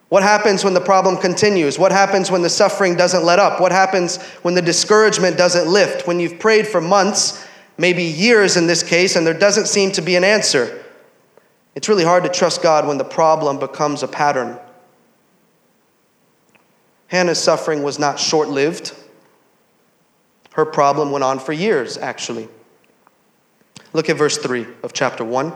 What 0.08 0.22
happens 0.22 0.62
when 0.62 0.75
the 0.75 0.80
problem 0.80 1.16
continues? 1.16 1.78
What 1.78 1.90
happens 1.90 2.30
when 2.30 2.42
the 2.42 2.50
suffering 2.50 2.94
doesn't 2.94 3.25
let 3.25 3.38
up? 3.38 3.60
What 3.60 3.72
happens 3.72 4.22
when 4.42 4.54
the 4.54 4.62
discouragement 4.62 5.36
doesn't 5.36 5.66
lift? 5.66 6.06
When 6.06 6.20
you've 6.20 6.38
prayed 6.38 6.66
for 6.66 6.80
months, 6.80 7.44
maybe 7.76 8.04
years 8.04 8.56
in 8.56 8.68
this 8.68 8.82
case, 8.82 9.16
and 9.16 9.26
there 9.26 9.34
doesn't 9.34 9.66
seem 9.66 9.90
to 9.92 10.02
be 10.02 10.14
an 10.14 10.22
answer. 10.22 10.84
It's 11.75 11.88
really 11.88 12.04
hard 12.04 12.22
to 12.22 12.30
trust 12.30 12.62
God 12.62 12.86
when 12.86 12.98
the 12.98 13.04
problem 13.04 13.58
becomes 13.58 14.02
a 14.02 14.08
pattern. 14.08 14.58
Hannah's 17.08 17.42
suffering 17.42 17.82
was 17.82 17.98
not 17.98 18.18
short 18.18 18.48
lived. 18.48 18.94
Her 20.54 20.64
problem 20.64 21.10
went 21.10 21.25
on 21.25 21.38
for 21.38 21.52
years, 21.52 21.98
actually. 21.98 22.48
Look 23.92 24.08
at 24.08 24.16
verse 24.16 24.38
3 24.38 24.66
of 24.82 24.92
chapter 24.92 25.25
1. 25.25 25.52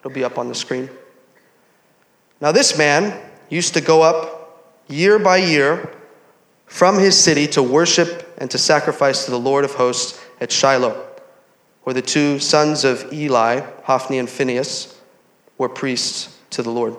It'll 0.00 0.10
be 0.10 0.24
up 0.24 0.38
on 0.38 0.48
the 0.48 0.54
screen. 0.54 0.88
Now, 2.40 2.52
this 2.52 2.78
man, 2.78 3.20
used 3.48 3.74
to 3.74 3.80
go 3.80 4.02
up 4.02 4.38
year 4.88 5.18
by 5.18 5.38
year 5.38 5.90
from 6.66 6.98
his 6.98 7.18
city 7.18 7.46
to 7.48 7.62
worship 7.62 8.34
and 8.38 8.50
to 8.50 8.58
sacrifice 8.58 9.24
to 9.24 9.30
the 9.30 9.38
Lord 9.38 9.64
of 9.64 9.74
hosts 9.74 10.22
at 10.40 10.52
Shiloh, 10.52 11.06
where 11.82 11.94
the 11.94 12.02
two 12.02 12.38
sons 12.38 12.84
of 12.84 13.12
Eli, 13.12 13.60
Hophni 13.84 14.18
and 14.18 14.28
Phinehas, 14.28 14.98
were 15.56 15.68
priests 15.68 16.36
to 16.50 16.62
the 16.62 16.70
Lord. 16.70 16.96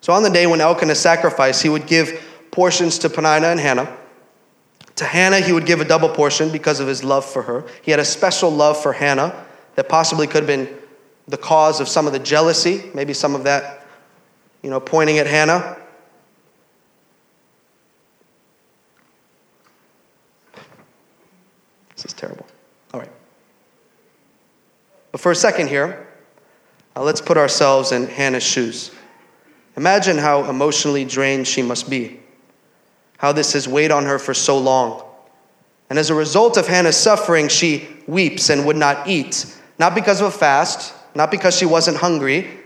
So 0.00 0.12
on 0.12 0.22
the 0.22 0.30
day 0.30 0.46
when 0.46 0.60
Elkanah 0.60 0.94
sacrificed, 0.94 1.62
he 1.62 1.68
would 1.68 1.86
give 1.86 2.22
portions 2.50 2.98
to 3.00 3.10
Peninnah 3.10 3.48
and 3.48 3.60
Hannah. 3.60 3.96
To 4.96 5.04
Hannah, 5.04 5.40
he 5.40 5.52
would 5.52 5.66
give 5.66 5.80
a 5.80 5.84
double 5.84 6.08
portion 6.08 6.50
because 6.50 6.80
of 6.80 6.88
his 6.88 7.04
love 7.04 7.24
for 7.24 7.42
her. 7.42 7.64
He 7.82 7.90
had 7.90 8.00
a 8.00 8.04
special 8.04 8.50
love 8.50 8.80
for 8.80 8.92
Hannah 8.92 9.44
that 9.74 9.88
possibly 9.88 10.26
could 10.26 10.42
have 10.42 10.46
been 10.46 10.76
the 11.26 11.36
cause 11.36 11.80
of 11.80 11.88
some 11.88 12.06
of 12.06 12.12
the 12.12 12.18
jealousy, 12.18 12.90
maybe 12.94 13.12
some 13.12 13.34
of 13.34 13.44
that 13.44 13.77
you 14.68 14.70
know, 14.70 14.80
pointing 14.80 15.16
at 15.16 15.26
Hannah. 15.26 15.78
This 21.96 22.04
is 22.04 22.12
terrible. 22.12 22.46
All 22.92 23.00
right. 23.00 23.08
But 25.10 25.22
for 25.22 25.32
a 25.32 25.34
second 25.34 25.68
here, 25.68 26.06
uh, 26.94 27.02
let's 27.02 27.22
put 27.22 27.38
ourselves 27.38 27.92
in 27.92 28.08
Hannah's 28.08 28.42
shoes. 28.42 28.90
Imagine 29.78 30.18
how 30.18 30.44
emotionally 30.50 31.06
drained 31.06 31.48
she 31.48 31.62
must 31.62 31.88
be, 31.88 32.20
how 33.16 33.32
this 33.32 33.54
has 33.54 33.66
weighed 33.66 33.90
on 33.90 34.04
her 34.04 34.18
for 34.18 34.34
so 34.34 34.58
long. 34.58 35.02
And 35.88 35.98
as 35.98 36.10
a 36.10 36.14
result 36.14 36.58
of 36.58 36.66
Hannah's 36.66 36.98
suffering, 36.98 37.48
she 37.48 37.88
weeps 38.06 38.50
and 38.50 38.66
would 38.66 38.76
not 38.76 39.08
eat, 39.08 39.46
not 39.78 39.94
because 39.94 40.20
of 40.20 40.26
a 40.26 40.30
fast, 40.30 40.92
not 41.14 41.30
because 41.30 41.56
she 41.56 41.64
wasn't 41.64 41.96
hungry, 41.96 42.58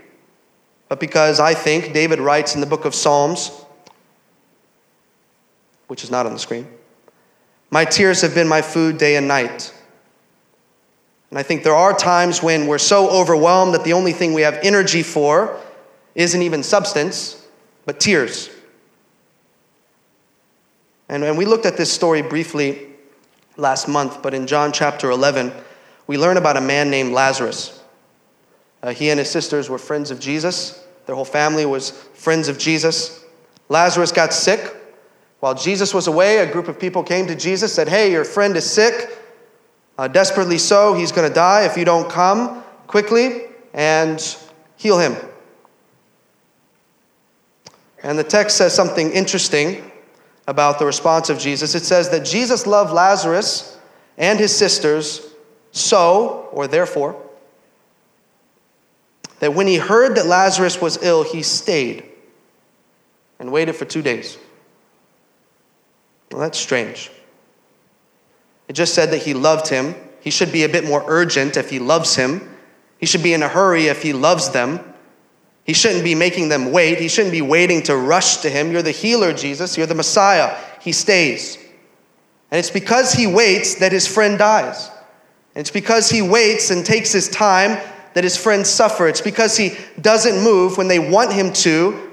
but 0.92 1.00
because 1.00 1.40
I 1.40 1.54
think 1.54 1.94
David 1.94 2.18
writes 2.18 2.54
in 2.54 2.60
the 2.60 2.66
book 2.66 2.84
of 2.84 2.94
Psalms, 2.94 3.50
which 5.86 6.04
is 6.04 6.10
not 6.10 6.26
on 6.26 6.34
the 6.34 6.38
screen, 6.38 6.68
my 7.70 7.86
tears 7.86 8.20
have 8.20 8.34
been 8.34 8.46
my 8.46 8.60
food 8.60 8.98
day 8.98 9.16
and 9.16 9.26
night. 9.26 9.72
And 11.30 11.38
I 11.38 11.42
think 11.44 11.62
there 11.64 11.74
are 11.74 11.94
times 11.94 12.42
when 12.42 12.66
we're 12.66 12.76
so 12.76 13.08
overwhelmed 13.08 13.72
that 13.72 13.84
the 13.84 13.94
only 13.94 14.12
thing 14.12 14.34
we 14.34 14.42
have 14.42 14.58
energy 14.62 15.02
for 15.02 15.58
isn't 16.14 16.42
even 16.42 16.62
substance, 16.62 17.42
but 17.86 17.98
tears. 17.98 18.50
And, 21.08 21.24
and 21.24 21.38
we 21.38 21.46
looked 21.46 21.64
at 21.64 21.78
this 21.78 21.90
story 21.90 22.20
briefly 22.20 22.86
last 23.56 23.88
month, 23.88 24.20
but 24.20 24.34
in 24.34 24.46
John 24.46 24.72
chapter 24.72 25.10
11, 25.10 25.54
we 26.06 26.18
learn 26.18 26.36
about 26.36 26.58
a 26.58 26.60
man 26.60 26.90
named 26.90 27.14
Lazarus. 27.14 27.80
Uh, 28.82 28.92
he 28.92 29.08
and 29.08 29.18
his 29.18 29.30
sisters 29.30 29.70
were 29.70 29.78
friends 29.78 30.10
of 30.10 30.20
Jesus. 30.20 30.81
Their 31.06 31.14
whole 31.14 31.24
family 31.24 31.66
was 31.66 31.90
friends 31.90 32.48
of 32.48 32.58
Jesus. 32.58 33.24
Lazarus 33.68 34.12
got 34.12 34.32
sick. 34.32 34.76
While 35.40 35.54
Jesus 35.54 35.92
was 35.92 36.06
away, 36.06 36.38
a 36.38 36.50
group 36.50 36.68
of 36.68 36.78
people 36.78 37.02
came 37.02 37.26
to 37.26 37.34
Jesus, 37.34 37.74
said, 37.74 37.88
Hey, 37.88 38.12
your 38.12 38.24
friend 38.24 38.56
is 38.56 38.68
sick, 38.68 39.18
uh, 39.98 40.06
desperately 40.06 40.58
so. 40.58 40.94
He's 40.94 41.10
going 41.10 41.28
to 41.28 41.34
die 41.34 41.64
if 41.64 41.76
you 41.76 41.84
don't 41.84 42.08
come 42.08 42.62
quickly 42.86 43.42
and 43.74 44.36
heal 44.76 44.98
him. 44.98 45.16
And 48.02 48.18
the 48.18 48.24
text 48.24 48.56
says 48.56 48.74
something 48.74 49.10
interesting 49.12 49.90
about 50.46 50.78
the 50.78 50.86
response 50.86 51.30
of 51.30 51.38
Jesus. 51.38 51.74
It 51.74 51.84
says 51.84 52.10
that 52.10 52.24
Jesus 52.24 52.66
loved 52.66 52.92
Lazarus 52.92 53.78
and 54.18 54.38
his 54.38 54.54
sisters 54.54 55.26
so, 55.70 56.48
or 56.52 56.66
therefore, 56.66 57.21
that 59.42 59.54
when 59.54 59.66
he 59.66 59.74
heard 59.74 60.14
that 60.14 60.26
Lazarus 60.26 60.80
was 60.80 61.02
ill, 61.02 61.24
he 61.24 61.42
stayed 61.42 62.04
and 63.40 63.50
waited 63.50 63.72
for 63.72 63.84
two 63.84 64.00
days. 64.00 64.38
Well, 66.30 66.40
that's 66.40 66.56
strange. 66.56 67.10
It 68.68 68.74
just 68.74 68.94
said 68.94 69.10
that 69.10 69.22
he 69.22 69.34
loved 69.34 69.66
him. 69.66 69.96
He 70.20 70.30
should 70.30 70.52
be 70.52 70.62
a 70.62 70.68
bit 70.68 70.84
more 70.84 71.02
urgent 71.08 71.56
if 71.56 71.70
he 71.70 71.80
loves 71.80 72.14
him. 72.14 72.56
He 72.98 73.06
should 73.06 73.24
be 73.24 73.34
in 73.34 73.42
a 73.42 73.48
hurry 73.48 73.88
if 73.88 74.00
he 74.00 74.12
loves 74.12 74.50
them. 74.50 74.78
He 75.64 75.72
shouldn't 75.72 76.04
be 76.04 76.14
making 76.14 76.48
them 76.48 76.70
wait. 76.70 77.00
He 77.00 77.08
shouldn't 77.08 77.32
be 77.32 77.42
waiting 77.42 77.82
to 77.82 77.96
rush 77.96 78.36
to 78.42 78.48
him. 78.48 78.70
You're 78.70 78.82
the 78.82 78.92
healer, 78.92 79.32
Jesus. 79.32 79.76
You're 79.76 79.88
the 79.88 79.96
Messiah. 79.96 80.56
He 80.80 80.92
stays. 80.92 81.56
And 82.52 82.60
it's 82.60 82.70
because 82.70 83.12
he 83.12 83.26
waits 83.26 83.74
that 83.80 83.90
his 83.90 84.06
friend 84.06 84.38
dies. 84.38 84.88
And 85.56 85.62
it's 85.62 85.72
because 85.72 86.08
he 86.10 86.22
waits 86.22 86.70
and 86.70 86.86
takes 86.86 87.10
his 87.10 87.28
time 87.28 87.76
that 88.14 88.24
his 88.24 88.36
friends 88.36 88.68
suffer. 88.68 89.08
It's 89.08 89.20
because 89.20 89.56
he 89.56 89.76
doesn't 90.00 90.42
move 90.42 90.76
when 90.76 90.88
they 90.88 90.98
want 90.98 91.32
him 91.32 91.52
to, 91.54 92.10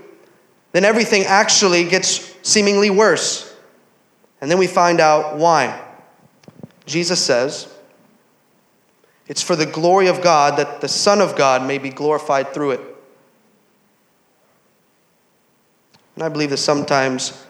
then 0.71 0.85
everything 0.85 1.23
actually 1.23 1.83
gets 1.85 2.35
seemingly 2.41 2.89
worse. 2.89 3.55
And 4.41 4.49
then 4.49 4.57
we 4.57 4.67
find 4.67 4.99
out 4.99 5.37
why. 5.37 5.81
Jesus 6.85 7.23
says, 7.23 7.71
It's 9.27 9.41
for 9.41 9.55
the 9.55 9.65
glory 9.65 10.07
of 10.07 10.21
God 10.21 10.57
that 10.57 10.81
the 10.81 10.87
Son 10.87 11.21
of 11.21 11.35
God 11.35 11.65
may 11.65 11.77
be 11.77 11.89
glorified 11.89 12.53
through 12.53 12.71
it. 12.71 12.81
And 16.15 16.23
I 16.23 16.29
believe 16.29 16.49
that 16.49 16.57
sometimes 16.57 17.45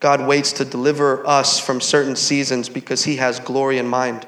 God 0.00 0.26
waits 0.26 0.52
to 0.54 0.64
deliver 0.64 1.26
us 1.26 1.58
from 1.58 1.80
certain 1.80 2.16
seasons 2.16 2.68
because 2.68 3.04
he 3.04 3.16
has 3.16 3.40
glory 3.40 3.78
in 3.78 3.86
mind. 3.86 4.26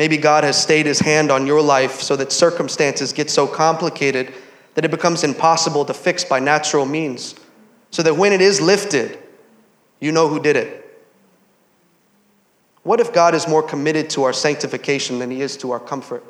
Maybe 0.00 0.16
God 0.16 0.44
has 0.44 0.56
stayed 0.56 0.86
his 0.86 0.98
hand 0.98 1.30
on 1.30 1.46
your 1.46 1.60
life 1.60 2.00
so 2.00 2.16
that 2.16 2.32
circumstances 2.32 3.12
get 3.12 3.28
so 3.28 3.46
complicated 3.46 4.32
that 4.72 4.82
it 4.86 4.90
becomes 4.90 5.22
impossible 5.24 5.84
to 5.84 5.92
fix 5.92 6.24
by 6.24 6.40
natural 6.40 6.86
means. 6.86 7.34
So 7.90 8.02
that 8.04 8.16
when 8.16 8.32
it 8.32 8.40
is 8.40 8.62
lifted, 8.62 9.18
you 10.00 10.10
know 10.10 10.26
who 10.26 10.40
did 10.40 10.56
it. 10.56 11.04
What 12.82 12.98
if 12.98 13.12
God 13.12 13.34
is 13.34 13.46
more 13.46 13.62
committed 13.62 14.08
to 14.10 14.22
our 14.22 14.32
sanctification 14.32 15.18
than 15.18 15.30
he 15.30 15.42
is 15.42 15.58
to 15.58 15.70
our 15.72 15.80
comfort? 15.80 16.24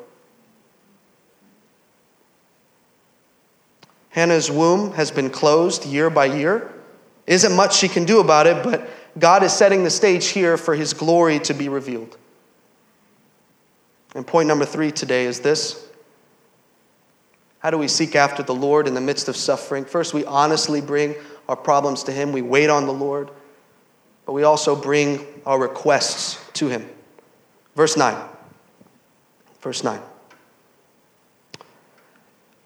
Hannah's 4.09 4.51
womb 4.51 4.91
has 4.95 5.11
been 5.11 5.29
closed 5.29 5.85
year 5.85 6.09
by 6.09 6.25
year. 6.25 6.73
Isn't 7.25 7.55
much 7.55 7.77
she 7.77 7.87
can 7.87 8.03
do 8.03 8.19
about 8.19 8.47
it, 8.47 8.65
but 8.65 8.89
God 9.17 9.43
is 9.43 9.53
setting 9.53 9.85
the 9.85 9.89
stage 9.89 10.27
here 10.27 10.57
for 10.57 10.75
his 10.75 10.91
glory 10.93 11.39
to 11.39 11.53
be 11.53 11.69
revealed. 11.69 12.17
And 14.15 14.27
point 14.27 14.47
number 14.47 14.65
three 14.65 14.91
today 14.91 15.25
is 15.25 15.39
this 15.39 15.87
How 17.59 17.69
do 17.69 17.77
we 17.77 17.87
seek 17.87 18.15
after 18.15 18.43
the 18.43 18.55
Lord 18.55 18.87
in 18.87 18.93
the 18.93 19.01
midst 19.01 19.27
of 19.27 19.35
suffering? 19.35 19.85
First, 19.85 20.13
we 20.13 20.25
honestly 20.25 20.81
bring 20.81 21.15
our 21.47 21.55
problems 21.55 22.03
to 22.03 22.11
him, 22.11 22.31
we 22.31 22.41
wait 22.41 22.69
on 22.69 22.85
the 22.85 22.93
Lord, 22.93 23.29
but 24.25 24.33
we 24.33 24.43
also 24.43 24.75
bring 24.75 25.25
our 25.45 25.59
requests 25.59 26.39
to 26.53 26.67
him. 26.69 26.87
Verse 27.75 27.97
9. 27.97 28.29
Verse 29.61 29.83
9. 29.83 29.99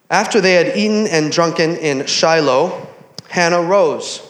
After 0.09 0.39
they 0.39 0.53
had 0.53 0.77
eaten 0.77 1.07
and 1.07 1.31
drunken 1.31 1.77
in 1.77 2.05
Shiloh, 2.05 2.87
Hannah 3.29 3.61
rose. 3.61 4.21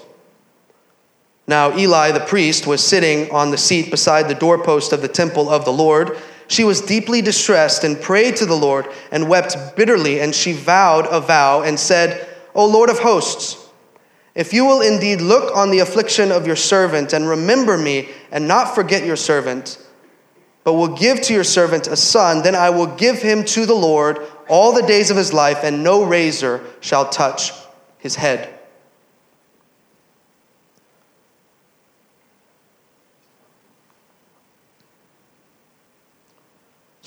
Now, 1.47 1.77
Eli 1.77 2.11
the 2.11 2.21
priest 2.21 2.65
was 2.65 2.83
sitting 2.83 3.29
on 3.29 3.51
the 3.51 3.57
seat 3.57 3.91
beside 3.91 4.27
the 4.27 4.35
doorpost 4.35 4.93
of 4.93 5.01
the 5.01 5.07
temple 5.07 5.49
of 5.49 5.65
the 5.65 5.73
Lord. 5.73 6.17
She 6.47 6.63
was 6.63 6.81
deeply 6.81 7.21
distressed 7.21 7.83
and 7.83 7.99
prayed 7.99 8.35
to 8.37 8.45
the 8.45 8.55
Lord 8.55 8.87
and 9.11 9.29
wept 9.29 9.75
bitterly, 9.75 10.19
and 10.19 10.33
she 10.33 10.53
vowed 10.53 11.07
a 11.07 11.19
vow 11.19 11.61
and 11.61 11.79
said, 11.79 12.27
O 12.53 12.65
Lord 12.65 12.89
of 12.89 12.99
hosts, 12.99 13.57
if 14.35 14.53
you 14.53 14.65
will 14.65 14.81
indeed 14.81 15.21
look 15.21 15.55
on 15.55 15.71
the 15.71 15.79
affliction 15.79 16.31
of 16.31 16.45
your 16.45 16.55
servant 16.55 17.13
and 17.13 17.27
remember 17.27 17.77
me 17.77 18.09
and 18.31 18.47
not 18.47 18.75
forget 18.75 19.05
your 19.05 19.15
servant, 19.15 19.77
but 20.63 20.73
will 20.73 20.95
give 20.95 21.21
to 21.21 21.33
your 21.33 21.43
servant 21.43 21.87
a 21.87 21.95
son, 21.95 22.43
then 22.43 22.55
I 22.55 22.69
will 22.69 22.87
give 22.87 23.21
him 23.21 23.45
to 23.45 23.65
the 23.65 23.75
Lord 23.75 24.19
all 24.49 24.73
the 24.73 24.81
days 24.81 25.09
of 25.09 25.17
his 25.17 25.31
life, 25.31 25.59
and 25.63 25.83
no 25.83 26.03
razor 26.03 26.61
shall 26.81 27.07
touch 27.09 27.51
his 27.97 28.15
head. 28.15 28.54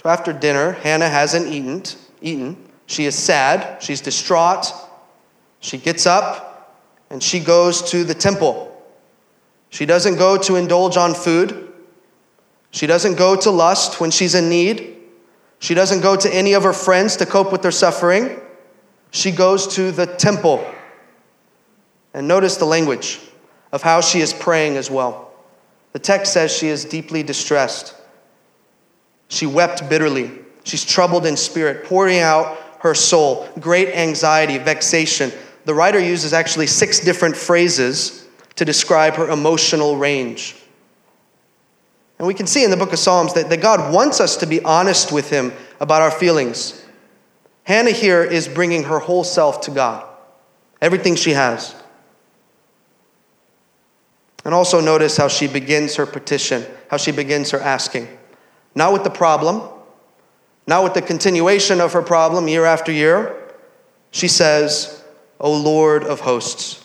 After 0.08 0.32
dinner, 0.32 0.72
Hannah 0.72 1.08
hasn't 1.08 1.46
eaten. 1.46 1.82
Eaten. 2.20 2.56
She 2.86 3.04
is 3.04 3.14
sad. 3.14 3.82
She's 3.82 4.00
distraught. 4.00 4.72
She 5.60 5.78
gets 5.78 6.06
up 6.06 6.78
and 7.10 7.22
she 7.22 7.40
goes 7.40 7.90
to 7.90 8.04
the 8.04 8.14
temple. 8.14 8.64
She 9.70 9.86
doesn't 9.86 10.16
go 10.16 10.36
to 10.38 10.56
indulge 10.56 10.96
on 10.96 11.14
food. 11.14 11.72
She 12.70 12.86
doesn't 12.86 13.16
go 13.16 13.36
to 13.36 13.50
lust 13.50 14.00
when 14.00 14.10
she's 14.10 14.34
in 14.34 14.48
need. 14.48 14.96
She 15.58 15.74
doesn't 15.74 16.00
go 16.00 16.16
to 16.16 16.34
any 16.34 16.52
of 16.54 16.62
her 16.62 16.72
friends 16.72 17.16
to 17.16 17.26
cope 17.26 17.50
with 17.50 17.62
their 17.62 17.72
suffering. 17.72 18.40
She 19.10 19.32
goes 19.32 19.66
to 19.74 19.90
the 19.90 20.06
temple. 20.06 20.64
And 22.14 22.28
notice 22.28 22.56
the 22.56 22.64
language 22.64 23.20
of 23.72 23.82
how 23.82 24.00
she 24.00 24.20
is 24.20 24.32
praying 24.32 24.76
as 24.76 24.90
well. 24.90 25.32
The 25.92 25.98
text 25.98 26.32
says 26.32 26.52
she 26.52 26.68
is 26.68 26.84
deeply 26.84 27.22
distressed. 27.22 27.94
She 29.28 29.46
wept 29.46 29.88
bitterly. 29.88 30.30
She's 30.64 30.84
troubled 30.84 31.26
in 31.26 31.36
spirit, 31.36 31.84
pouring 31.84 32.18
out 32.18 32.58
her 32.80 32.94
soul, 32.94 33.48
great 33.60 33.88
anxiety, 33.88 34.58
vexation, 34.58 35.32
the 35.68 35.74
writer 35.74 35.98
uses 35.98 36.32
actually 36.32 36.66
six 36.66 36.98
different 36.98 37.36
phrases 37.36 38.26
to 38.56 38.64
describe 38.64 39.16
her 39.16 39.28
emotional 39.28 39.98
range. 39.98 40.56
And 42.18 42.26
we 42.26 42.32
can 42.32 42.46
see 42.46 42.64
in 42.64 42.70
the 42.70 42.76
book 42.78 42.94
of 42.94 42.98
Psalms 42.98 43.34
that, 43.34 43.50
that 43.50 43.60
God 43.60 43.92
wants 43.92 44.18
us 44.18 44.38
to 44.38 44.46
be 44.46 44.62
honest 44.62 45.12
with 45.12 45.28
Him 45.28 45.52
about 45.78 46.00
our 46.00 46.10
feelings. 46.10 46.86
Hannah 47.64 47.90
here 47.90 48.24
is 48.24 48.48
bringing 48.48 48.84
her 48.84 48.98
whole 48.98 49.24
self 49.24 49.60
to 49.62 49.70
God, 49.70 50.08
everything 50.80 51.16
she 51.16 51.32
has. 51.32 51.74
And 54.46 54.54
also 54.54 54.80
notice 54.80 55.18
how 55.18 55.28
she 55.28 55.48
begins 55.48 55.96
her 55.96 56.06
petition, 56.06 56.64
how 56.90 56.96
she 56.96 57.12
begins 57.12 57.50
her 57.50 57.60
asking. 57.60 58.08
Not 58.74 58.92
with 58.92 59.04
the 59.04 59.10
problem, 59.10 59.62
not 60.66 60.84
with 60.84 60.94
the 60.94 61.02
continuation 61.02 61.80
of 61.80 61.92
her 61.94 62.02
problem 62.02 62.48
year 62.48 62.64
after 62.64 62.92
year. 62.92 63.34
She 64.10 64.28
says, 64.28 65.02
O 65.40 65.52
Lord 65.52 66.04
of 66.04 66.20
hosts. 66.20 66.84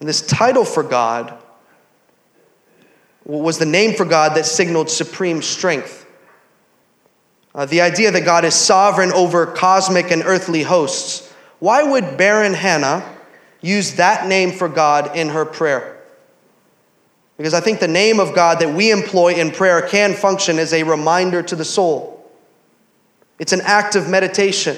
And 0.00 0.08
this 0.08 0.20
title 0.20 0.64
for 0.64 0.82
God 0.82 1.36
was 3.24 3.58
the 3.58 3.66
name 3.66 3.94
for 3.94 4.04
God 4.04 4.36
that 4.36 4.46
signaled 4.46 4.88
supreme 4.88 5.42
strength. 5.42 6.06
Uh, 7.54 7.66
the 7.66 7.80
idea 7.80 8.10
that 8.10 8.24
God 8.24 8.44
is 8.44 8.54
sovereign 8.54 9.12
over 9.12 9.46
cosmic 9.46 10.10
and 10.10 10.22
earthly 10.24 10.62
hosts. 10.62 11.32
Why 11.58 11.82
would 11.82 12.16
barren 12.16 12.52
Hannah 12.52 13.16
use 13.62 13.94
that 13.94 14.28
name 14.28 14.52
for 14.52 14.68
God 14.68 15.16
in 15.16 15.30
her 15.30 15.44
prayer? 15.44 15.95
Because 17.36 17.54
I 17.54 17.60
think 17.60 17.80
the 17.80 17.88
name 17.88 18.18
of 18.18 18.34
God 18.34 18.60
that 18.60 18.74
we 18.74 18.90
employ 18.90 19.34
in 19.34 19.50
prayer 19.50 19.82
can 19.82 20.14
function 20.14 20.58
as 20.58 20.72
a 20.72 20.82
reminder 20.84 21.42
to 21.42 21.56
the 21.56 21.64
soul. 21.64 22.12
It's 23.38 23.52
an 23.52 23.60
act 23.62 23.94
of 23.94 24.08
meditation. 24.08 24.76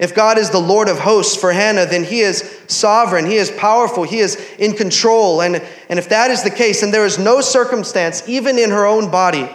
If 0.00 0.14
God 0.14 0.38
is 0.38 0.50
the 0.50 0.58
Lord 0.58 0.88
of 0.88 0.98
hosts 0.98 1.36
for 1.36 1.52
Hannah, 1.52 1.84
then 1.84 2.04
he 2.04 2.20
is 2.20 2.58
sovereign, 2.66 3.26
he 3.26 3.36
is 3.36 3.50
powerful, 3.50 4.02
he 4.02 4.18
is 4.18 4.34
in 4.58 4.72
control. 4.72 5.42
And, 5.42 5.62
and 5.90 5.98
if 5.98 6.08
that 6.08 6.30
is 6.30 6.42
the 6.42 6.50
case, 6.50 6.80
then 6.80 6.90
there 6.90 7.04
is 7.04 7.18
no 7.18 7.42
circumstance, 7.42 8.26
even 8.26 8.58
in 8.58 8.70
her 8.70 8.86
own 8.86 9.10
body, 9.10 9.48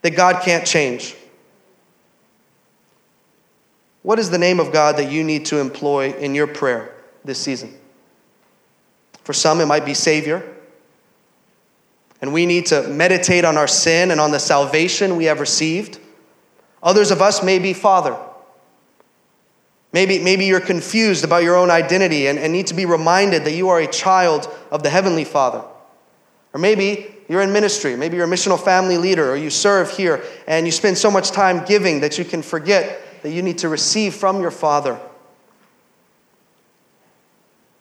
that 0.00 0.12
God 0.12 0.42
can't 0.42 0.66
change. 0.66 1.14
What 4.02 4.18
is 4.18 4.30
the 4.30 4.38
name 4.38 4.58
of 4.58 4.72
God 4.72 4.96
that 4.96 5.12
you 5.12 5.22
need 5.22 5.46
to 5.46 5.58
employ 5.58 6.12
in 6.14 6.34
your 6.34 6.46
prayer 6.46 6.94
this 7.24 7.38
season? 7.38 7.78
For 9.24 9.32
some, 9.32 9.60
it 9.60 9.66
might 9.66 9.84
be 9.84 9.94
Savior. 9.94 10.48
And 12.20 12.32
we 12.32 12.46
need 12.46 12.66
to 12.66 12.86
meditate 12.88 13.44
on 13.44 13.56
our 13.56 13.66
sin 13.66 14.10
and 14.10 14.20
on 14.20 14.30
the 14.30 14.38
salvation 14.38 15.16
we 15.16 15.24
have 15.24 15.40
received. 15.40 15.98
Others 16.82 17.10
of 17.10 17.20
us 17.20 17.42
may 17.42 17.58
be 17.58 17.72
Father. 17.72 18.16
Maybe, 19.92 20.18
maybe 20.18 20.46
you're 20.46 20.60
confused 20.60 21.24
about 21.24 21.42
your 21.42 21.56
own 21.56 21.70
identity 21.70 22.26
and, 22.26 22.38
and 22.38 22.52
need 22.52 22.68
to 22.68 22.74
be 22.74 22.86
reminded 22.86 23.44
that 23.44 23.52
you 23.52 23.68
are 23.68 23.78
a 23.78 23.86
child 23.86 24.48
of 24.70 24.82
the 24.82 24.88
Heavenly 24.88 25.24
Father. 25.24 25.62
Or 26.54 26.60
maybe 26.60 27.14
you're 27.28 27.42
in 27.42 27.52
ministry. 27.52 27.96
Maybe 27.96 28.16
you're 28.16 28.26
a 28.26 28.30
missional 28.30 28.58
family 28.58 28.98
leader 28.98 29.30
or 29.30 29.36
you 29.36 29.50
serve 29.50 29.90
here 29.90 30.22
and 30.46 30.66
you 30.66 30.72
spend 30.72 30.98
so 30.98 31.10
much 31.10 31.30
time 31.30 31.64
giving 31.64 32.00
that 32.00 32.18
you 32.18 32.24
can 32.24 32.42
forget 32.42 33.22
that 33.22 33.30
you 33.30 33.42
need 33.42 33.58
to 33.58 33.68
receive 33.68 34.14
from 34.14 34.40
your 34.40 34.50
Father. 34.50 34.98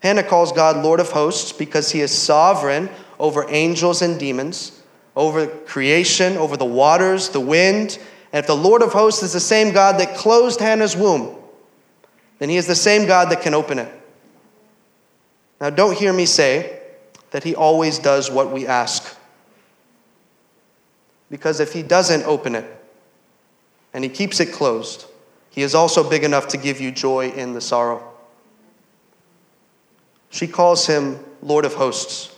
Hannah 0.02 0.24
calls 0.24 0.52
God 0.52 0.84
Lord 0.84 1.00
of 1.00 1.12
hosts 1.12 1.52
because 1.52 1.92
he 1.92 2.02
is 2.02 2.12
sovereign 2.16 2.90
over 3.20 3.46
angels 3.50 4.02
and 4.02 4.20
demons, 4.20 4.82
over 5.16 5.46
creation, 5.48 6.38
over 6.38 6.58
the 6.58 6.66
waters, 6.66 7.30
the 7.30 7.40
wind. 7.40 8.00
And 8.34 8.44
if 8.44 8.48
the 8.48 8.56
Lord 8.56 8.82
of 8.82 8.94
hosts 8.94 9.22
is 9.22 9.34
the 9.34 9.40
same 9.40 9.72
God 9.72 10.00
that 10.00 10.16
closed 10.16 10.60
Hannah's 10.60 10.98
womb, 10.98 11.36
then 12.40 12.50
He 12.50 12.58
is 12.58 12.66
the 12.66 12.76
same 12.76 13.06
God 13.06 13.30
that 13.30 13.42
can 13.42 13.54
open 13.54 13.78
it. 13.78 13.92
Now, 15.60 15.70
don't 15.70 15.96
hear 15.96 16.12
me 16.12 16.26
say 16.26 16.80
that 17.30 17.44
He 17.44 17.54
always 17.54 18.00
does 18.00 18.32
what 18.32 18.52
we 18.52 18.66
ask. 18.66 19.16
Because 21.30 21.60
if 21.60 21.74
He 21.74 21.84
doesn't 21.84 22.24
open 22.24 22.56
it 22.56 22.66
and 23.94 24.04
He 24.04 24.10
keeps 24.10 24.40
it 24.40 24.52
closed, 24.52 25.06
He 25.52 25.62
is 25.62 25.76
also 25.76 26.10
big 26.10 26.24
enough 26.24 26.48
to 26.48 26.58
give 26.58 26.82
you 26.82 26.92
joy 26.92 27.30
in 27.30 27.54
the 27.54 27.62
sorrow. 27.62 28.11
She 30.32 30.48
calls 30.48 30.88
Him 30.88 31.20
Lord 31.44 31.66
of 31.66 31.76
hosts. 31.76 32.36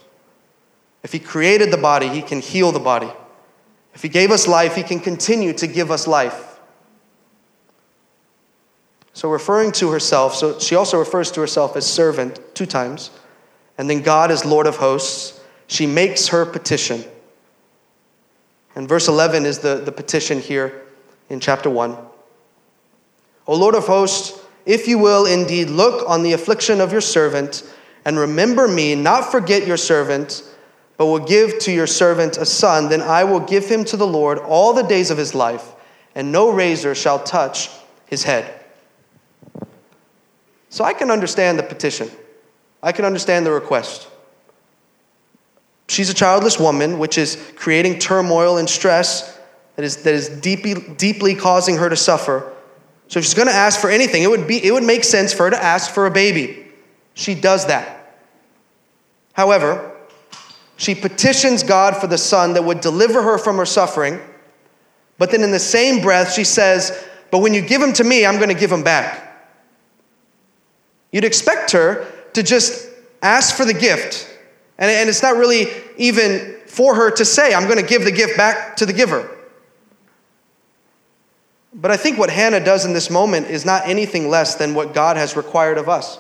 If 1.04 1.14
He 1.14 1.20
created 1.20 1.72
the 1.72 1.78
body, 1.78 2.10
He 2.10 2.22
can 2.22 2.42
heal 2.42 2.74
the 2.74 2.80
body. 2.80 3.10
If 3.94 4.02
He 4.02 4.10
gave 4.10 4.32
us 4.32 4.48
life, 4.48 4.76
He 4.76 4.84
can 4.84 5.00
continue 5.00 5.54
to 5.54 5.68
give 5.68 5.90
us 5.90 6.08
life. 6.08 6.60
So, 9.14 9.30
referring 9.30 9.72
to 9.74 9.92
herself, 9.92 10.34
so 10.34 10.60
she 10.60 10.76
also 10.76 10.98
refers 10.98 11.32
to 11.32 11.40
herself 11.40 11.78
as 11.78 11.86
servant 11.86 12.40
two 12.56 12.66
times, 12.66 13.12
and 13.78 13.88
then 13.88 14.02
God 14.02 14.32
is 14.32 14.44
Lord 14.44 14.66
of 14.66 14.78
hosts. 14.78 15.40
She 15.68 15.86
makes 15.86 16.28
her 16.30 16.46
petition. 16.46 17.04
And 18.76 18.90
verse 18.90 19.08
11 19.08 19.46
is 19.46 19.60
the, 19.60 19.76
the 19.76 19.92
petition 19.92 20.40
here 20.40 20.82
in 21.30 21.40
chapter 21.40 21.70
1. 21.70 21.96
O 23.46 23.56
Lord 23.56 23.76
of 23.76 23.86
hosts, 23.86 24.40
if 24.66 24.88
you 24.88 24.98
will 24.98 25.26
indeed 25.26 25.70
look 25.70 26.10
on 26.10 26.24
the 26.24 26.34
affliction 26.34 26.82
of 26.82 26.92
your 26.92 27.02
servant 27.02 27.64
and 28.06 28.18
remember 28.18 28.68
me, 28.68 28.96
not 28.96 29.32
forget 29.32 29.66
your 29.66 29.78
servant, 29.78 30.44
but 30.98 31.06
will 31.06 31.20
give 31.20 31.60
to 31.60 31.72
your 31.72 31.88
servant 31.88 32.38
a 32.38 32.46
son, 32.46 32.90
then 32.90 33.02
I 33.02 33.24
will 33.24 33.40
give 33.40 33.68
him 33.68 33.84
to 33.86 33.98
the 33.98 34.08
Lord 34.08 34.38
all 34.40 34.74
the 34.74 34.84
days 34.84 35.10
of 35.10 35.18
his 35.18 35.34
life, 35.34 35.72
and 36.16 36.32
no 36.32 36.52
razor 36.52 36.94
shall 36.96 37.20
touch 37.20 37.70
his 38.06 38.24
head. 38.24 38.60
So 40.70 40.84
I 40.84 40.94
can 40.94 41.12
understand 41.12 41.60
the 41.60 41.64
petition. 41.64 42.10
I 42.82 42.92
can 42.92 43.06
understand 43.06 43.46
the 43.46 43.52
request. 43.52 44.08
She's 45.88 46.10
a 46.10 46.14
childless 46.14 46.60
woman, 46.60 47.00
which 47.00 47.18
is 47.18 47.38
creating 47.56 48.00
turmoil 48.00 48.58
and 48.58 48.70
stress 48.70 49.40
that 49.76 49.86
is, 49.86 49.98
that 50.04 50.14
is 50.14 50.30
deeply, 50.30 50.76
deeply 50.98 51.36
causing 51.36 51.78
her 51.78 51.90
to 51.90 51.96
suffer. 51.96 52.54
So 53.08 53.20
if 53.20 53.26
she's 53.26 53.34
going 53.34 53.48
to 53.48 53.54
ask 53.54 53.80
for 53.80 53.90
anything, 53.90 54.24
it 54.24 54.30
would, 54.30 54.48
be, 54.48 54.64
it 54.64 54.72
would 54.72 54.84
make 54.84 55.04
sense 55.04 55.34
for 55.34 55.44
her 55.44 55.50
to 55.52 55.64
ask 55.64 55.92
for 55.92 56.06
a 56.06 56.12
baby. 56.12 56.63
She 57.14 57.36
does 57.36 57.68
that. 57.68 58.22
However, 59.34 59.92
she 60.78 60.96
petitions 60.96 61.64
God 61.64 61.98
for 61.98 62.08
the 62.08 62.18
son 62.18 62.54
that 62.54 62.64
would 62.64 62.82
deliver 62.82 63.22
her 63.22 63.38
from 63.38 63.58
her 63.58 63.66
suffering. 63.66 64.20
But 65.18 65.32
then 65.32 65.44
in 65.44 65.52
the 65.52 65.60
same 65.60 66.02
breath, 66.02 66.34
she 66.34 66.44
says, 66.44 67.06
But 67.32 67.40
when 67.40 67.54
you 67.54 67.62
give 67.62 67.82
him 67.82 67.94
to 67.94 68.04
me, 68.04 68.26
I'm 68.26 68.38
going 68.38 68.50
to 68.50 68.56
give 68.56 68.72
him 68.72 68.84
back. 68.84 69.20
You'd 71.12 71.24
expect 71.24 71.72
her 71.72 72.08
to 72.34 72.44
just 72.44 72.90
ask 73.22 73.56
for 73.56 73.66
the 73.66 73.74
gift. 73.74 74.30
And, 74.78 74.90
and 74.90 75.08
it's 75.08 75.22
not 75.22 75.38
really 75.38 75.68
even 75.98 76.58
for 76.66 76.96
her 76.96 77.12
to 77.12 77.24
say, 77.24 77.54
I'm 77.54 77.66
going 77.66 77.80
to 77.80 77.86
give 77.86 78.04
the 78.04 78.12
gift 78.12 78.36
back 78.36 78.76
to 78.78 78.86
the 78.86 78.94
giver. 78.94 79.30
But 81.74 81.92
I 81.92 81.98
think 81.98 82.18
what 82.18 82.30
Hannah 82.30 82.64
does 82.64 82.86
in 82.86 82.94
this 82.94 83.10
moment 83.10 83.48
is 83.48 83.66
not 83.66 83.88
anything 83.88 84.30
less 84.30 84.56
than 84.56 84.74
what 84.74 84.94
God 84.94 85.18
has 85.18 85.36
required 85.36 85.78
of 85.78 85.90
us. 85.90 86.20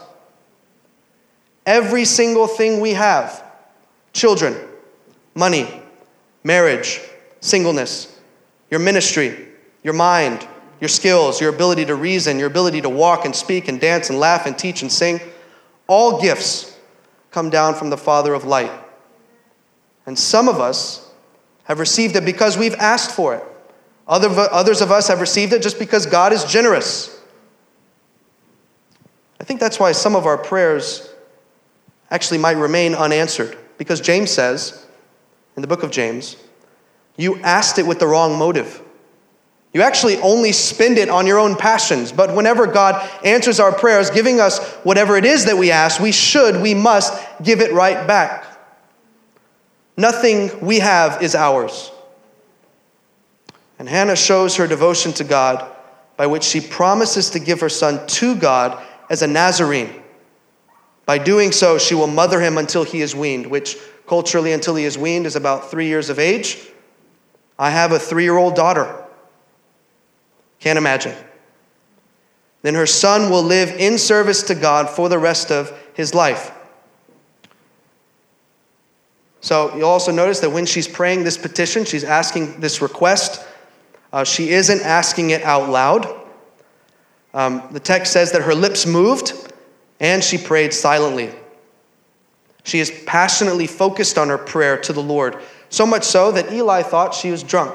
Every 1.65 2.05
single 2.05 2.47
thing 2.47 2.79
we 2.79 2.91
have 2.93 3.43
children, 4.11 4.55
money, 5.33 5.81
marriage, 6.43 6.99
singleness, 7.39 8.19
your 8.69 8.79
ministry, 8.79 9.47
your 9.83 9.93
mind, 9.93 10.47
your 10.79 10.89
skills, 10.89 11.39
your 11.39 11.49
ability 11.49 11.85
to 11.85 11.95
reason, 11.95 12.37
your 12.37 12.47
ability 12.47 12.81
to 12.81 12.89
walk 12.89 13.25
and 13.25 13.35
speak 13.35 13.67
and 13.67 13.79
dance 13.79 14.09
and 14.09 14.19
laugh 14.19 14.45
and 14.45 14.57
teach 14.57 14.81
and 14.81 14.91
sing 14.91 15.19
all 15.87 16.21
gifts 16.21 16.77
come 17.31 17.49
down 17.49 17.75
from 17.75 17.89
the 17.89 17.97
Father 17.97 18.33
of 18.33 18.45
light. 18.45 18.71
And 20.05 20.17
some 20.17 20.47
of 20.47 20.59
us 20.59 21.09
have 21.65 21.79
received 21.79 22.15
it 22.15 22.25
because 22.25 22.57
we've 22.57 22.75
asked 22.75 23.11
for 23.11 23.35
it. 23.35 23.43
Other, 24.07 24.29
others 24.51 24.81
of 24.81 24.91
us 24.91 25.07
have 25.07 25.21
received 25.21 25.53
it 25.53 25.61
just 25.61 25.79
because 25.79 26.05
God 26.05 26.33
is 26.33 26.43
generous. 26.43 27.21
I 29.39 29.45
think 29.45 29.59
that's 29.59 29.79
why 29.79 29.93
some 29.93 30.15
of 30.15 30.25
our 30.25 30.37
prayers 30.37 31.12
actually 32.11 32.37
might 32.37 32.57
remain 32.57 32.95
unanswered. 32.95 33.57
Because 33.77 34.01
James 34.01 34.31
says, 34.31 34.85
in 35.55 35.61
the 35.61 35.67
book 35.67 35.83
of 35.83 35.91
James, 35.91 36.37
you 37.17 37.37
asked 37.41 37.79
it 37.79 37.85
with 37.85 37.99
the 37.99 38.07
wrong 38.07 38.37
motive. 38.37 38.81
You 39.73 39.81
actually 39.81 40.17
only 40.17 40.51
spend 40.51 40.99
it 40.99 41.09
on 41.09 41.25
your 41.25 41.39
own 41.39 41.55
passions. 41.55 42.11
But 42.11 42.35
whenever 42.35 42.67
God 42.67 43.09
answers 43.25 43.59
our 43.59 43.71
prayers, 43.71 44.11
giving 44.11 44.39
us 44.39 44.59
whatever 44.83 45.17
it 45.17 45.25
is 45.25 45.45
that 45.45 45.57
we 45.57 45.71
ask, 45.71 45.99
we 45.99 46.11
should, 46.11 46.61
we 46.61 46.75
must 46.75 47.13
give 47.41 47.59
it 47.59 47.73
right 47.73 48.05
back. 48.07 48.45
Nothing 49.97 50.59
we 50.59 50.79
have 50.79 51.23
is 51.23 51.33
ours. 51.33 51.91
And 53.79 53.89
Hannah 53.89 54.15
shows 54.15 54.55
her 54.57 54.67
devotion 54.67 55.11
to 55.13 55.23
God 55.23 55.69
by 56.17 56.27
which 56.27 56.43
she 56.43 56.61
promises 56.61 57.31
to 57.31 57.39
give 57.39 57.59
her 57.59 57.69
son 57.69 58.05
to 58.05 58.35
God 58.35 58.81
as 59.09 59.23
a 59.23 59.27
Nazarene. 59.27 60.02
By 61.05 61.17
doing 61.17 61.51
so, 61.51 61.77
she 61.77 61.95
will 61.95 62.07
mother 62.07 62.39
him 62.39 62.57
until 62.57 62.83
he 62.83 63.01
is 63.01 63.15
weaned, 63.15 63.47
which 63.47 63.77
culturally, 64.07 64.53
until 64.53 64.75
he 64.75 64.85
is 64.85 64.97
weaned, 64.97 65.25
is 65.25 65.35
about 65.35 65.69
three 65.69 65.87
years 65.87 66.09
of 66.09 66.19
age. 66.19 66.57
I 67.59 67.69
have 67.69 67.91
a 67.91 67.99
three 67.99 68.23
year 68.23 68.37
old 68.37 68.55
daughter. 68.55 69.03
Can't 70.59 70.77
imagine. 70.77 71.15
Then 72.61 72.75
her 72.75 72.85
son 72.85 73.29
will 73.29 73.43
live 73.43 73.69
in 73.69 73.97
service 73.97 74.43
to 74.43 74.55
God 74.55 74.89
for 74.89 75.09
the 75.09 75.19
rest 75.19 75.51
of 75.51 75.77
his 75.93 76.13
life. 76.13 76.51
So 79.41 79.75
you'll 79.75 79.89
also 79.89 80.13
notice 80.13 80.39
that 80.39 80.51
when 80.51 80.65
she's 80.65 80.87
praying 80.87 81.25
this 81.25 81.37
petition, 81.37 81.83
she's 81.83 82.05
asking 82.05 82.61
this 82.61 82.81
request, 82.81 83.45
uh, 84.13 84.23
she 84.23 84.51
isn't 84.51 84.81
asking 84.81 85.31
it 85.31 85.43
out 85.43 85.69
loud. 85.69 86.07
Um, 87.33 87.67
the 87.71 87.79
text 87.81 88.13
says 88.13 88.31
that 88.31 88.43
her 88.43 88.55
lips 88.55 88.85
moved 88.85 89.52
and 90.03 90.21
she 90.21 90.37
prayed 90.37 90.73
silently. 90.73 91.31
She 92.65 92.79
is 92.79 92.91
passionately 93.05 93.67
focused 93.67 94.17
on 94.17 94.27
her 94.27 94.37
prayer 94.37 94.77
to 94.81 94.91
the 94.93 95.01
Lord, 95.01 95.41
so 95.69 95.85
much 95.85 96.03
so 96.03 96.31
that 96.33 96.51
Eli 96.51 96.83
thought 96.83 97.15
she 97.15 97.31
was 97.31 97.41
drunk. 97.41 97.73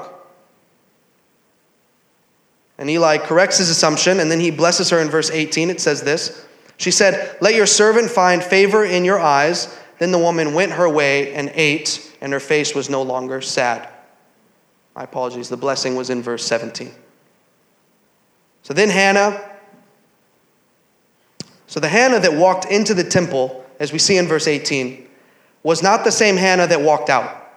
And 2.77 2.87
Eli 2.89 3.17
corrects 3.17 3.57
his 3.57 3.69
assumption, 3.69 4.19
and 4.19 4.31
then 4.31 4.39
he 4.39 4.51
blesses 4.51 4.91
her 4.91 4.99
in 4.99 5.09
verse 5.09 5.31
18. 5.31 5.71
It 5.71 5.81
says 5.81 6.03
this 6.03 6.45
She 6.77 6.91
said, 6.91 7.35
Let 7.41 7.55
your 7.55 7.65
servant 7.65 8.11
find 8.11 8.43
favor 8.43 8.85
in 8.85 9.03
your 9.03 9.19
eyes. 9.19 9.75
Then 9.97 10.11
the 10.11 10.19
woman 10.19 10.53
went 10.53 10.71
her 10.73 10.87
way 10.87 11.33
and 11.33 11.51
ate, 11.55 12.15
and 12.21 12.31
her 12.31 12.39
face 12.39 12.75
was 12.75 12.89
no 12.89 13.01
longer 13.01 13.41
sad. 13.41 13.89
My 14.95 15.03
apologies, 15.03 15.49
the 15.49 15.57
blessing 15.57 15.95
was 15.95 16.11
in 16.11 16.21
verse 16.21 16.45
17. 16.45 16.91
So 18.61 18.73
then 18.73 18.89
Hannah 18.89 19.48
so 21.69 21.79
the 21.79 21.87
Hannah 21.87 22.19
that 22.19 22.33
walked 22.33 22.65
into 22.65 22.95
the 22.95 23.03
temple, 23.03 23.63
as 23.79 23.93
we 23.93 23.99
see 23.99 24.17
in 24.17 24.25
verse 24.25 24.47
18, 24.47 25.07
was 25.61 25.83
not 25.83 26.03
the 26.03 26.11
same 26.11 26.35
Hannah 26.35 26.65
that 26.65 26.81
walked 26.81 27.11
out. 27.11 27.47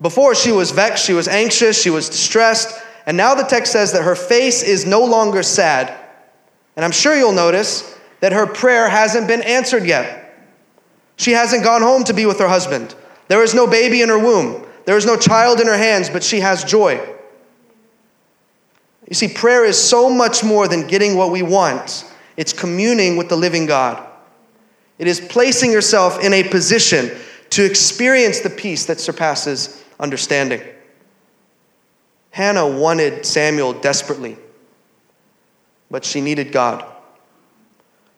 Before, 0.00 0.36
she 0.36 0.52
was 0.52 0.70
vexed, 0.70 1.04
she 1.04 1.14
was 1.14 1.26
anxious, 1.26 1.82
she 1.82 1.90
was 1.90 2.08
distressed, 2.08 2.80
and 3.06 3.16
now 3.16 3.34
the 3.34 3.42
text 3.42 3.72
says 3.72 3.90
that 3.90 4.04
her 4.04 4.14
face 4.14 4.62
is 4.62 4.86
no 4.86 5.04
longer 5.04 5.42
sad. 5.42 5.92
And 6.76 6.84
I'm 6.84 6.92
sure 6.92 7.16
you'll 7.16 7.32
notice 7.32 7.98
that 8.20 8.32
her 8.32 8.46
prayer 8.46 8.88
hasn't 8.88 9.26
been 9.26 9.42
answered 9.42 9.84
yet. 9.84 10.38
She 11.16 11.32
hasn't 11.32 11.64
gone 11.64 11.82
home 11.82 12.04
to 12.04 12.14
be 12.14 12.24
with 12.24 12.38
her 12.38 12.46
husband. 12.46 12.94
There 13.26 13.42
is 13.42 13.52
no 13.52 13.66
baby 13.66 14.00
in 14.00 14.10
her 14.10 14.18
womb. 14.18 14.64
There 14.84 14.96
is 14.96 15.06
no 15.06 15.16
child 15.16 15.58
in 15.58 15.66
her 15.66 15.76
hands, 15.76 16.08
but 16.08 16.22
she 16.22 16.38
has 16.38 16.62
joy. 16.62 17.04
You 19.08 19.14
see, 19.14 19.26
prayer 19.26 19.64
is 19.64 19.76
so 19.76 20.08
much 20.08 20.44
more 20.44 20.68
than 20.68 20.86
getting 20.86 21.16
what 21.16 21.32
we 21.32 21.42
want. 21.42 22.04
It's 22.38 22.52
communing 22.52 23.16
with 23.16 23.28
the 23.28 23.36
living 23.36 23.66
God. 23.66 24.00
It 24.96 25.08
is 25.08 25.20
placing 25.20 25.72
yourself 25.72 26.22
in 26.22 26.32
a 26.32 26.44
position 26.44 27.10
to 27.50 27.64
experience 27.64 28.40
the 28.40 28.50
peace 28.50 28.86
that 28.86 29.00
surpasses 29.00 29.82
understanding. 29.98 30.62
Hannah 32.30 32.68
wanted 32.68 33.26
Samuel 33.26 33.72
desperately, 33.72 34.38
but 35.90 36.04
she 36.04 36.20
needed 36.20 36.52
God. 36.52 36.86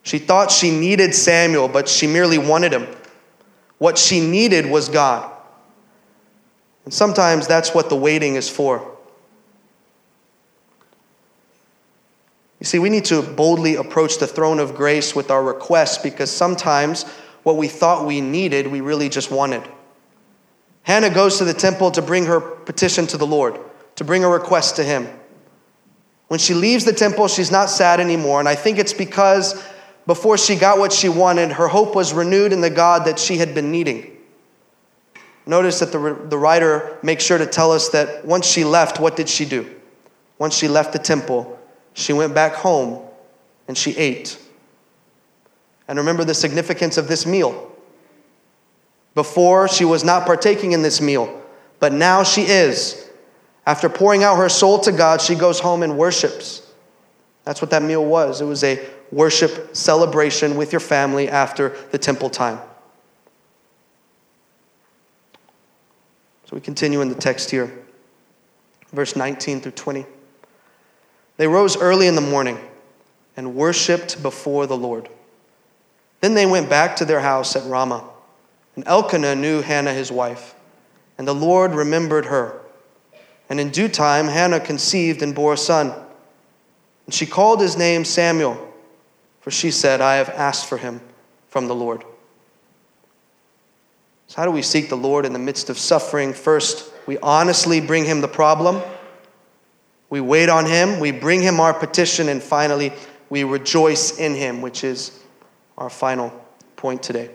She 0.03 0.19
thought 0.19 0.51
she 0.51 0.71
needed 0.71 1.15
Samuel, 1.15 1.69
but 1.69 1.89
she 1.89 2.07
merely 2.07 2.37
wanted 2.37 2.75
him. 2.75 2.89
What 3.79 3.97
she 3.97 4.21
needed 4.21 4.67
was 4.67 4.91
God. 4.91 5.33
And 6.85 6.93
sometimes 6.93 7.47
that's 7.47 7.75
what 7.75 7.89
the 7.89 7.97
waiting 7.97 8.35
is 8.35 8.51
for. 8.51 8.99
You 12.61 12.67
see, 12.67 12.79
we 12.79 12.91
need 12.91 13.07
to 13.07 13.23
boldly 13.23 13.77
approach 13.77 14.19
the 14.19 14.27
throne 14.27 14.59
of 14.59 14.75
grace 14.75 15.17
with 15.17 15.31
our 15.31 15.43
requests 15.43 15.99
because 15.99 16.31
sometimes 16.31 17.05
what 17.43 17.57
we 17.57 17.69
thought 17.69 18.07
we 18.07 18.21
needed, 18.21 18.67
we 18.67 18.83
really 18.83 19.09
just 19.09 19.31
wanted. 19.31 19.63
Hannah 20.83 21.11
goes 21.11 21.39
to 21.39 21.45
the 21.45 21.55
temple 21.55 21.91
to 21.93 22.03
bring 22.03 22.27
her 22.27 22.41
petition 22.41 23.07
to 23.09 23.17
the 23.17 23.27
Lord, 23.27 23.59
to 23.97 24.05
bring 24.05 24.25
a 24.25 24.29
request 24.29 24.77
to 24.77 24.85
Him. 24.85 25.09
When 26.29 26.39
she 26.39 26.53
leaves 26.53 26.85
the 26.85 26.93
temple, 26.93 27.29
she's 27.29 27.51
not 27.51 27.71
sad 27.71 27.99
anymore. 27.99 28.41
And 28.41 28.49
I 28.49 28.55
think 28.55 28.79
it's 28.79 28.93
because 28.93 29.63
before 30.07 30.37
she 30.37 30.55
got 30.55 30.79
what 30.79 30.93
she 30.93 31.09
wanted, 31.09 31.53
her 31.53 31.69
hope 31.69 31.95
was 31.95 32.13
renewed 32.13 32.53
in 32.53 32.61
the 32.61 32.71
God 32.71 33.07
that 33.07 33.19
she 33.19 33.39
had 33.39 33.55
been 33.55 33.71
needing. 33.71 34.17
Notice 35.47 35.81
that 35.81 35.93
the, 35.93 36.17
the 36.29 36.39
writer 36.39 36.99
makes 37.03 37.25
sure 37.25 37.39
to 37.39 37.47
tell 37.47 37.73
us 37.73 37.89
that 37.91 38.25
once 38.25 38.47
she 38.47 38.65
left, 38.65 39.01
what 39.01 39.17
did 39.17 39.29
she 39.29 39.45
do? 39.45 39.69
Once 40.39 40.55
she 40.57 40.69
left 40.69 40.93
the 40.93 40.99
temple, 40.99 41.60
she 42.01 42.13
went 42.13 42.35
back 42.35 42.55
home 42.55 43.03
and 43.69 43.77
she 43.77 43.97
ate. 43.97 44.39
And 45.87 45.99
remember 45.99 46.25
the 46.25 46.35
significance 46.35 46.97
of 46.97 47.09
this 47.09 47.27
meal. 47.27 47.71
Before, 49.15 49.69
she 49.69 49.85
was 49.85 50.05
not 50.05 50.25
partaking 50.25 50.73
in 50.73 50.83
this 50.83 51.01
meal, 51.01 51.43
but 51.79 51.93
now 51.93 52.23
she 52.23 52.43
is. 52.43 53.09
After 53.67 53.89
pouring 53.89 54.23
out 54.23 54.37
her 54.37 54.49
soul 54.49 54.79
to 54.81 54.93
God, 54.93 55.21
she 55.21 55.35
goes 55.35 55.61
home 55.61 55.83
and 55.83 55.99
worships. 55.99 56.67
That's 57.45 57.61
what 57.61 57.71
that 57.71 57.83
meal 57.83 58.05
was. 58.05 58.41
It 58.41 58.45
was 58.45 58.63
a 58.65 58.85
worship 59.11 59.77
celebration 59.77 60.57
with 60.57 60.73
your 60.73 60.81
family 60.81 61.29
after 61.29 61.77
the 61.91 61.99
temple 61.99 62.31
time. 62.31 62.61
So 66.45 66.57
we 66.57 66.61
continue 66.61 67.01
in 67.01 67.09
the 67.09 67.15
text 67.15 67.51
here, 67.51 67.73
verse 68.93 69.15
19 69.17 69.61
through 69.61 69.73
20. 69.73 70.07
They 71.41 71.49
rose 71.49 71.79
early 71.79 72.07
in 72.07 72.17
the 72.17 72.21
morning 72.21 72.59
and 73.35 73.55
worshiped 73.55 74.23
before 74.23 74.67
the 74.67 74.77
Lord. 74.77 75.09
Then 76.21 76.35
they 76.35 76.45
went 76.45 76.69
back 76.69 76.97
to 76.97 77.07
their 77.07 77.21
house 77.21 77.57
at 77.57 77.65
Ramah. 77.65 78.05
And 78.77 78.87
Elkanah 78.87 79.37
knew 79.37 79.63
Hannah 79.63 79.95
his 79.95 80.13
wife, 80.13 80.55
and 81.17 81.27
the 81.27 81.35
Lord 81.35 81.75
remembered 81.75 82.27
her. 82.27 82.61
And 83.49 83.59
in 83.59 83.71
due 83.71 83.89
time, 83.89 84.27
Hannah 84.27 84.61
conceived 84.61 85.23
and 85.23 85.35
bore 85.35 85.55
a 85.55 85.57
son. 85.57 85.95
And 87.07 87.15
she 87.15 87.25
called 87.25 87.63
his 87.63 87.75
name 87.75 88.05
Samuel, 88.05 88.75
for 89.41 89.51
she 89.51 89.71
said, 89.71 90.03
I 90.03 90.17
have 90.17 90.29
asked 90.29 90.67
for 90.67 90.77
him 90.77 91.01
from 91.49 91.69
the 91.69 91.75
Lord. 91.75 92.05
So, 94.27 94.37
how 94.37 94.45
do 94.45 94.51
we 94.51 94.61
seek 94.61 94.91
the 94.91 94.95
Lord 94.95 95.25
in 95.25 95.33
the 95.33 95.39
midst 95.39 95.71
of 95.71 95.79
suffering? 95.79 96.35
First, 96.35 96.93
we 97.07 97.17
honestly 97.21 97.81
bring 97.81 98.05
him 98.05 98.21
the 98.21 98.29
problem. 98.29 98.83
We 100.11 100.21
wait 100.21 100.49
on 100.49 100.67
him. 100.67 101.01
We 101.01 101.13
bring 101.13 101.41
him 101.41 101.61
our 101.61 101.73
petition. 101.73 102.29
And 102.29 102.43
finally, 102.43 102.93
we 103.31 103.45
rejoice 103.45 104.19
in 104.19 104.35
him, 104.35 104.61
which 104.61 104.85
is 104.85 105.19
our 105.79 105.89
final 105.89 106.31
point 106.77 107.03
today. 107.03 107.31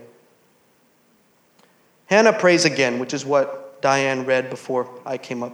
Hannah 2.07 2.33
prays 2.33 2.65
again, 2.65 2.99
which 2.99 3.13
is 3.13 3.25
what 3.25 3.81
Diane 3.81 4.25
read 4.25 4.49
before 4.49 4.87
I 5.05 5.17
came 5.17 5.41
up. 5.41 5.53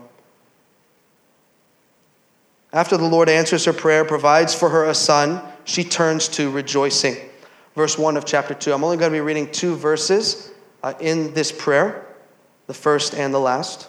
After 2.73 2.97
the 2.97 3.05
Lord 3.05 3.29
answers 3.29 3.65
her 3.65 3.73
prayer, 3.73 4.03
provides 4.05 4.53
for 4.53 4.69
her 4.69 4.85
a 4.85 4.95
son, 4.95 5.41
she 5.65 5.83
turns 5.83 6.27
to 6.29 6.49
rejoicing. 6.49 7.15
Verse 7.75 7.97
1 7.97 8.17
of 8.17 8.25
chapter 8.25 8.53
2. 8.53 8.73
I'm 8.73 8.83
only 8.83 8.97
going 8.97 9.11
to 9.11 9.15
be 9.15 9.21
reading 9.21 9.51
two 9.51 9.75
verses 9.75 10.51
uh, 10.83 10.93
in 10.99 11.33
this 11.33 11.51
prayer, 11.51 12.05
the 12.67 12.73
first 12.73 13.13
and 13.13 13.33
the 13.33 13.39
last. 13.39 13.87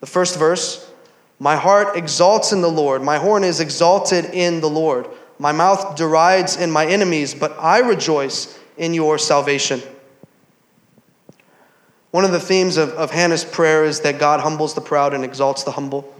The 0.00 0.06
first 0.06 0.38
verse 0.38 0.90
My 1.38 1.56
heart 1.56 1.96
exalts 1.96 2.52
in 2.52 2.62
the 2.62 2.70
Lord, 2.70 3.02
my 3.02 3.18
horn 3.18 3.44
is 3.44 3.60
exalted 3.60 4.26
in 4.26 4.60
the 4.60 4.70
Lord. 4.70 5.08
My 5.38 5.52
mouth 5.52 5.96
derides 5.96 6.56
in 6.56 6.70
my 6.70 6.86
enemies, 6.86 7.34
but 7.34 7.54
I 7.58 7.80
rejoice 7.80 8.58
in 8.78 8.94
your 8.94 9.18
salvation. 9.18 9.82
One 12.10 12.24
of 12.24 12.32
the 12.32 12.40
themes 12.40 12.78
of, 12.78 12.90
of 12.90 13.10
Hannah's 13.10 13.44
prayer 13.44 13.84
is 13.84 14.00
that 14.00 14.18
God 14.18 14.40
humbles 14.40 14.74
the 14.74 14.80
proud 14.80 15.12
and 15.12 15.22
exalts 15.22 15.64
the 15.64 15.72
humble. 15.72 16.10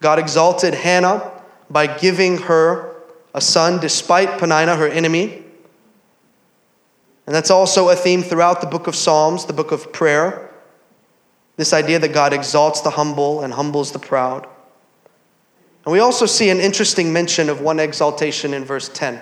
God 0.00 0.18
exalted 0.18 0.74
Hannah 0.74 1.30
by 1.70 1.86
giving 1.86 2.36
her 2.36 2.94
a 3.32 3.40
son 3.40 3.80
despite 3.80 4.38
Peninnah, 4.38 4.76
her 4.76 4.88
enemy. 4.88 5.42
And 7.26 7.34
that's 7.34 7.50
also 7.50 7.88
a 7.88 7.96
theme 7.96 8.22
throughout 8.22 8.60
the 8.60 8.66
book 8.66 8.86
of 8.86 8.94
Psalms, 8.94 9.46
the 9.46 9.54
book 9.54 9.72
of 9.72 9.90
prayer. 9.90 10.50
This 11.56 11.72
idea 11.72 11.98
that 11.98 12.12
God 12.12 12.32
exalts 12.32 12.80
the 12.80 12.90
humble 12.90 13.42
and 13.42 13.52
humbles 13.52 13.92
the 13.92 13.98
proud. 13.98 14.46
And 15.84 15.92
we 15.92 15.98
also 15.98 16.26
see 16.26 16.50
an 16.50 16.60
interesting 16.60 17.12
mention 17.12 17.48
of 17.48 17.60
one 17.60 17.80
exaltation 17.80 18.54
in 18.54 18.64
verse 18.64 18.88
10. 18.88 19.20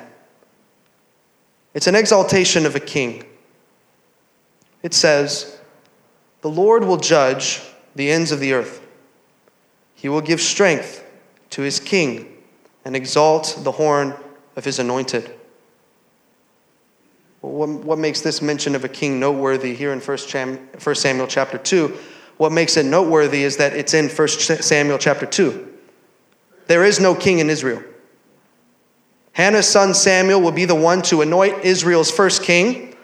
It's 1.72 1.86
an 1.86 1.94
exaltation 1.94 2.66
of 2.66 2.76
a 2.76 2.80
king. 2.80 3.24
It 4.82 4.94
says, 4.94 5.58
The 6.42 6.50
Lord 6.50 6.84
will 6.84 6.96
judge 6.96 7.62
the 7.94 8.10
ends 8.10 8.32
of 8.32 8.40
the 8.40 8.52
earth. 8.52 8.86
He 9.94 10.08
will 10.08 10.20
give 10.20 10.40
strength 10.40 11.04
to 11.50 11.62
his 11.62 11.80
king 11.80 12.36
and 12.84 12.96
exalt 12.96 13.58
the 13.62 13.72
horn 13.72 14.14
of 14.56 14.64
his 14.64 14.78
anointed. 14.78 15.34
What, 17.40 17.98
makes 17.98 18.20
this 18.20 18.42
mention 18.42 18.74
of 18.74 18.84
a 18.84 18.88
king 18.88 19.18
noteworthy 19.18 19.74
here 19.74 19.92
in 19.92 20.00
1 20.00 20.18
Samuel 20.96 21.26
chapter 21.26 21.56
2? 21.56 21.96
What 22.40 22.52
makes 22.52 22.78
it 22.78 22.86
noteworthy 22.86 23.42
is 23.42 23.58
that 23.58 23.74
it's 23.74 23.92
in 23.92 24.08
1 24.08 24.28
Samuel 24.28 24.96
chapter 24.96 25.26
2. 25.26 25.74
There 26.68 26.86
is 26.86 26.98
no 26.98 27.14
king 27.14 27.38
in 27.38 27.50
Israel. 27.50 27.82
Hannah's 29.32 29.68
son 29.68 29.92
Samuel 29.92 30.40
will 30.40 30.50
be 30.50 30.64
the 30.64 30.74
one 30.74 31.02
to 31.02 31.20
anoint 31.20 31.66
Israel's 31.66 32.10
first 32.10 32.42
king, 32.42 32.96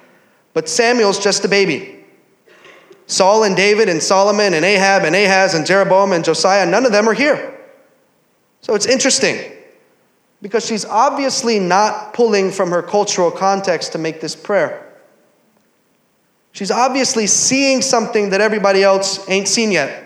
but 0.55 0.70
Samuel's 0.70 1.18
just 1.18 1.44
a 1.44 1.49
baby. 1.49 2.03
Saul 3.09 3.44
and 3.44 3.55
David 3.55 3.90
and 3.90 4.03
Solomon 4.03 4.55
and 4.55 4.64
Ahab 4.64 5.03
and 5.03 5.14
Ahaz 5.14 5.53
and 5.53 5.66
Jeroboam 5.66 6.12
and 6.12 6.25
Josiah, 6.25 6.64
none 6.64 6.87
of 6.87 6.92
them 6.92 7.07
are 7.07 7.12
here. 7.12 7.61
So 8.62 8.75
it's 8.75 8.87
interesting 8.87 9.53
because 10.40 10.64
she's 10.64 10.87
obviously 10.87 11.59
not 11.59 12.14
pulling 12.14 12.51
from 12.51 12.70
her 12.70 12.83
cultural 12.83 13.31
context 13.31 13.92
to 13.92 13.99
make 13.99 14.22
this 14.22 14.35
prayer. 14.35 14.86
She's 16.57 16.71
obviously 16.71 17.27
seeing 17.27 17.83
something 17.83 18.31
that 18.31 18.40
everybody 18.40 18.83
else 18.83 19.29
ain't 19.29 19.47
seen 19.47 19.71
yet. 19.71 20.03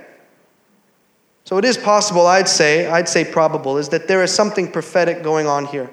So 1.44 1.58
it 1.58 1.64
is 1.64 1.78
possible, 1.78 2.26
I'd 2.26 2.48
say, 2.48 2.88
I'd 2.88 3.08
say 3.08 3.24
probable, 3.24 3.78
is 3.78 3.90
that 3.90 4.08
there 4.08 4.24
is 4.24 4.34
something 4.34 4.68
prophetic 4.72 5.22
going 5.22 5.46
on 5.46 5.66
here. 5.66 5.88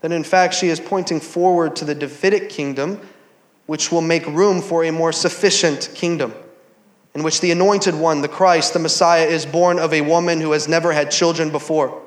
that 0.00 0.12
in 0.12 0.22
fact 0.22 0.54
she 0.54 0.68
is 0.68 0.78
pointing 0.78 1.18
forward 1.18 1.74
to 1.74 1.84
the 1.84 1.94
Davidic 1.94 2.48
kingdom, 2.48 3.00
which 3.66 3.90
will 3.90 4.00
make 4.00 4.24
room 4.28 4.62
for 4.62 4.84
a 4.84 4.92
more 4.92 5.12
sufficient 5.12 5.90
kingdom, 5.94 6.32
in 7.14 7.24
which 7.24 7.40
the 7.40 7.50
anointed 7.50 7.94
one, 7.94 8.22
the 8.22 8.28
Christ, 8.28 8.72
the 8.72 8.78
Messiah, 8.78 9.26
is 9.26 9.44
born 9.44 9.78
of 9.80 9.92
a 9.92 10.02
woman 10.02 10.40
who 10.40 10.52
has 10.52 10.68
never 10.68 10.92
had 10.92 11.10
children 11.10 11.50
before. 11.50 12.05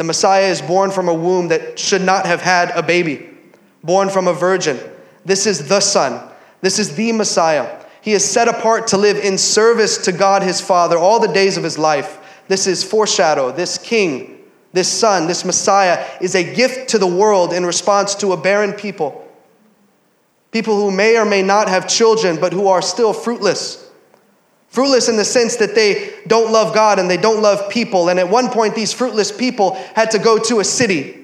The 0.00 0.04
Messiah 0.04 0.46
is 0.46 0.62
born 0.62 0.90
from 0.90 1.10
a 1.10 1.12
womb 1.12 1.48
that 1.48 1.78
should 1.78 2.00
not 2.00 2.24
have 2.24 2.40
had 2.40 2.70
a 2.70 2.82
baby, 2.82 3.28
born 3.84 4.08
from 4.08 4.28
a 4.28 4.32
virgin. 4.32 4.80
This 5.26 5.46
is 5.46 5.68
the 5.68 5.80
Son. 5.80 6.26
This 6.62 6.78
is 6.78 6.94
the 6.94 7.12
Messiah. 7.12 7.84
He 8.00 8.12
is 8.12 8.24
set 8.24 8.48
apart 8.48 8.86
to 8.86 8.96
live 8.96 9.18
in 9.18 9.36
service 9.36 9.98
to 10.06 10.12
God 10.12 10.42
his 10.42 10.58
Father 10.58 10.96
all 10.96 11.20
the 11.20 11.28
days 11.28 11.58
of 11.58 11.64
his 11.64 11.76
life. 11.76 12.18
This 12.48 12.66
is 12.66 12.82
foreshadow, 12.82 13.52
this 13.52 13.76
king 13.76 14.38
this 14.72 14.88
son, 14.88 15.26
this 15.26 15.44
Messiah, 15.44 16.06
is 16.20 16.34
a 16.34 16.54
gift 16.54 16.88
to 16.90 16.98
the 16.98 17.06
world 17.06 17.52
in 17.52 17.66
response 17.66 18.14
to 18.14 18.32
a 18.32 18.36
barren 18.36 18.72
people. 18.72 19.28
People 20.50 20.76
who 20.76 20.90
may 20.90 21.18
or 21.18 21.26
may 21.26 21.42
not 21.42 21.68
have 21.68 21.86
children, 21.86 22.40
but 22.40 22.54
who 22.54 22.68
are 22.68 22.80
still 22.80 23.12
fruitless. 23.12 23.89
Fruitless 24.70 25.08
in 25.08 25.16
the 25.16 25.24
sense 25.24 25.56
that 25.56 25.74
they 25.74 26.14
don't 26.26 26.52
love 26.52 26.74
God 26.74 26.98
and 26.98 27.10
they 27.10 27.16
don't 27.16 27.42
love 27.42 27.70
people. 27.70 28.08
And 28.08 28.18
at 28.18 28.28
one 28.28 28.48
point, 28.48 28.74
these 28.74 28.92
fruitless 28.92 29.30
people 29.30 29.74
had 29.94 30.10
to 30.12 30.18
go 30.18 30.38
to 30.38 30.60
a 30.60 30.64
city 30.64 31.20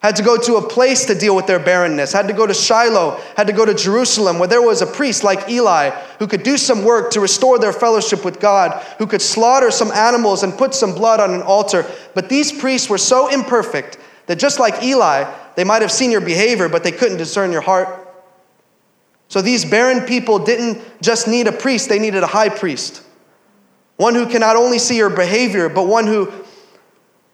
had 0.00 0.14
to 0.14 0.22
go 0.22 0.36
to 0.36 0.56
a 0.56 0.68
place 0.68 1.06
to 1.06 1.14
deal 1.14 1.34
with 1.34 1.46
their 1.46 1.58
barrenness, 1.58 2.12
had 2.12 2.28
to 2.28 2.32
go 2.32 2.46
to 2.46 2.54
Shiloh, 2.54 3.20
had 3.36 3.48
to 3.48 3.52
go 3.52 3.64
to 3.64 3.74
Jerusalem, 3.74 4.38
where 4.38 4.46
there 4.46 4.62
was 4.62 4.80
a 4.80 4.86
priest 4.86 5.24
like 5.24 5.48
Eli 5.48 5.90
who 6.20 6.28
could 6.28 6.44
do 6.44 6.56
some 6.56 6.84
work 6.84 7.10
to 7.12 7.20
restore 7.20 7.58
their 7.58 7.72
fellowship 7.72 8.24
with 8.24 8.38
God, 8.38 8.80
who 8.98 9.06
could 9.06 9.22
slaughter 9.22 9.70
some 9.70 9.90
animals 9.90 10.44
and 10.44 10.56
put 10.56 10.72
some 10.74 10.94
blood 10.94 11.18
on 11.18 11.34
an 11.34 11.42
altar. 11.42 11.84
But 12.14 12.28
these 12.28 12.52
priests 12.52 12.88
were 12.88 12.98
so 12.98 13.28
imperfect 13.28 13.98
that 14.26 14.38
just 14.38 14.60
like 14.60 14.82
Eli, 14.82 15.32
they 15.56 15.64
might 15.64 15.82
have 15.82 15.90
seen 15.92 16.12
your 16.12 16.20
behavior, 16.20 16.68
but 16.68 16.84
they 16.84 16.92
couldn't 16.92 17.18
discern 17.18 17.50
your 17.50 17.62
heart. 17.62 18.07
So 19.28 19.42
these 19.42 19.64
barren 19.64 20.06
people 20.06 20.38
didn't 20.38 20.82
just 21.02 21.28
need 21.28 21.46
a 21.46 21.52
priest, 21.52 21.88
they 21.88 21.98
needed 21.98 22.22
a 22.22 22.26
high 22.26 22.48
priest. 22.48 23.02
One 23.96 24.14
who 24.14 24.26
can 24.26 24.40
not 24.40 24.56
only 24.56 24.78
see 24.78 24.96
your 24.96 25.10
behavior, 25.10 25.68
but 25.68 25.86
one 25.86 26.06
who 26.06 26.32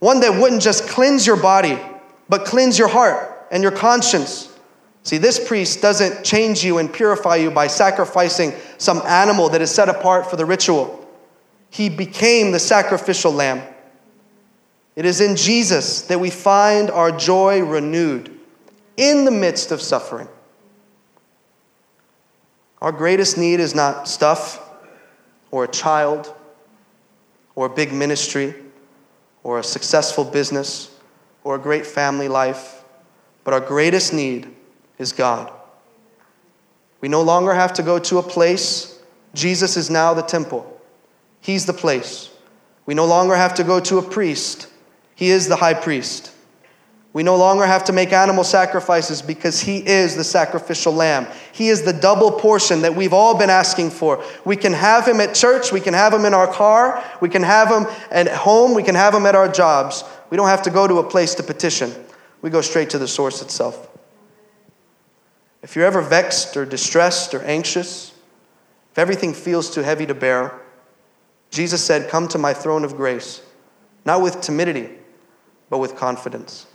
one 0.00 0.20
that 0.20 0.38
wouldn't 0.38 0.60
just 0.60 0.88
cleanse 0.88 1.26
your 1.26 1.36
body, 1.36 1.78
but 2.28 2.44
cleanse 2.44 2.78
your 2.78 2.88
heart 2.88 3.46
and 3.50 3.62
your 3.62 3.72
conscience. 3.72 4.50
See, 5.02 5.18
this 5.18 5.46
priest 5.46 5.80
doesn't 5.80 6.24
change 6.24 6.64
you 6.64 6.78
and 6.78 6.92
purify 6.92 7.36
you 7.36 7.50
by 7.50 7.68
sacrificing 7.68 8.52
some 8.76 9.00
animal 9.06 9.48
that 9.50 9.62
is 9.62 9.70
set 9.70 9.88
apart 9.88 10.28
for 10.28 10.36
the 10.36 10.44
ritual. 10.44 11.08
He 11.70 11.88
became 11.88 12.52
the 12.52 12.58
sacrificial 12.58 13.32
lamb. 13.32 13.62
It 14.96 15.04
is 15.04 15.20
in 15.20 15.36
Jesus 15.36 16.02
that 16.02 16.20
we 16.20 16.30
find 16.30 16.90
our 16.90 17.10
joy 17.10 17.62
renewed 17.62 18.30
in 18.96 19.24
the 19.24 19.30
midst 19.30 19.72
of 19.72 19.80
suffering. 19.80 20.28
Our 22.80 22.92
greatest 22.92 23.38
need 23.38 23.60
is 23.60 23.74
not 23.74 24.08
stuff 24.08 24.60
or 25.50 25.64
a 25.64 25.68
child 25.68 26.34
or 27.54 27.66
a 27.66 27.70
big 27.70 27.92
ministry 27.92 28.54
or 29.42 29.58
a 29.58 29.64
successful 29.64 30.24
business 30.24 30.90
or 31.44 31.54
a 31.54 31.58
great 31.58 31.86
family 31.86 32.28
life, 32.28 32.82
but 33.44 33.54
our 33.54 33.60
greatest 33.60 34.12
need 34.12 34.48
is 34.98 35.12
God. 35.12 35.52
We 37.00 37.08
no 37.08 37.22
longer 37.22 37.54
have 37.54 37.74
to 37.74 37.82
go 37.82 37.98
to 37.98 38.18
a 38.18 38.22
place. 38.22 38.98
Jesus 39.34 39.76
is 39.76 39.90
now 39.90 40.14
the 40.14 40.22
temple, 40.22 40.80
He's 41.40 41.66
the 41.66 41.72
place. 41.72 42.30
We 42.86 42.94
no 42.94 43.06
longer 43.06 43.34
have 43.34 43.54
to 43.54 43.64
go 43.64 43.80
to 43.80 43.98
a 43.98 44.02
priest, 44.02 44.68
He 45.14 45.30
is 45.30 45.48
the 45.48 45.56
high 45.56 45.74
priest. 45.74 46.33
We 47.14 47.22
no 47.22 47.36
longer 47.36 47.64
have 47.64 47.84
to 47.84 47.92
make 47.92 48.12
animal 48.12 48.42
sacrifices 48.42 49.22
because 49.22 49.60
He 49.60 49.78
is 49.86 50.16
the 50.16 50.24
sacrificial 50.24 50.92
lamb. 50.92 51.28
He 51.52 51.68
is 51.68 51.82
the 51.82 51.92
double 51.92 52.32
portion 52.32 52.82
that 52.82 52.96
we've 52.96 53.12
all 53.12 53.38
been 53.38 53.50
asking 53.50 53.90
for. 53.90 54.22
We 54.44 54.56
can 54.56 54.72
have 54.72 55.06
Him 55.06 55.20
at 55.20 55.32
church, 55.32 55.70
we 55.70 55.80
can 55.80 55.94
have 55.94 56.12
Him 56.12 56.24
in 56.24 56.34
our 56.34 56.52
car, 56.52 57.04
we 57.20 57.28
can 57.28 57.44
have 57.44 57.68
Him 57.70 57.86
at 58.10 58.26
home, 58.26 58.74
we 58.74 58.82
can 58.82 58.96
have 58.96 59.14
Him 59.14 59.26
at 59.26 59.36
our 59.36 59.48
jobs. 59.48 60.02
We 60.28 60.36
don't 60.36 60.48
have 60.48 60.62
to 60.62 60.70
go 60.70 60.88
to 60.88 60.98
a 60.98 61.08
place 61.08 61.36
to 61.36 61.44
petition, 61.44 61.94
we 62.42 62.50
go 62.50 62.60
straight 62.60 62.90
to 62.90 62.98
the 62.98 63.06
source 63.08 63.40
itself. 63.42 63.88
If 65.62 65.76
you're 65.76 65.86
ever 65.86 66.02
vexed 66.02 66.56
or 66.56 66.66
distressed 66.66 67.32
or 67.32 67.42
anxious, 67.44 68.12
if 68.90 68.98
everything 68.98 69.34
feels 69.34 69.72
too 69.72 69.82
heavy 69.82 70.04
to 70.06 70.14
bear, 70.14 70.60
Jesus 71.50 71.82
said, 71.82 72.10
Come 72.10 72.26
to 72.28 72.38
my 72.38 72.52
throne 72.52 72.84
of 72.84 72.96
grace, 72.96 73.40
not 74.04 74.20
with 74.20 74.40
timidity, 74.40 74.90
but 75.70 75.78
with 75.78 75.94
confidence. 75.94 76.66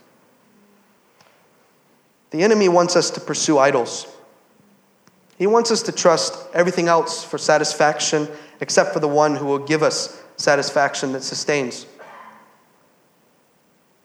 The 2.32 2.44
enemy 2.44 2.70
wants 2.70 2.96
us 2.96 3.10
to 3.12 3.20
pursue 3.20 3.58
idols. 3.58 4.08
He 5.38 5.48
wants 5.48 5.72
us 5.72 5.82
to 5.84 5.92
trust 5.92 6.38
everything 6.54 6.88
else 6.88 7.24
for 7.24 7.38
satisfaction 7.38 8.28
except 8.60 8.94
for 8.94 9.00
the 9.00 9.08
one 9.08 9.36
who 9.36 9.46
will 9.46 9.60
give 9.60 9.84
us 9.84 10.22
satisfaction 10.38 11.14
that 11.14 11.24
sustains. 11.24 11.86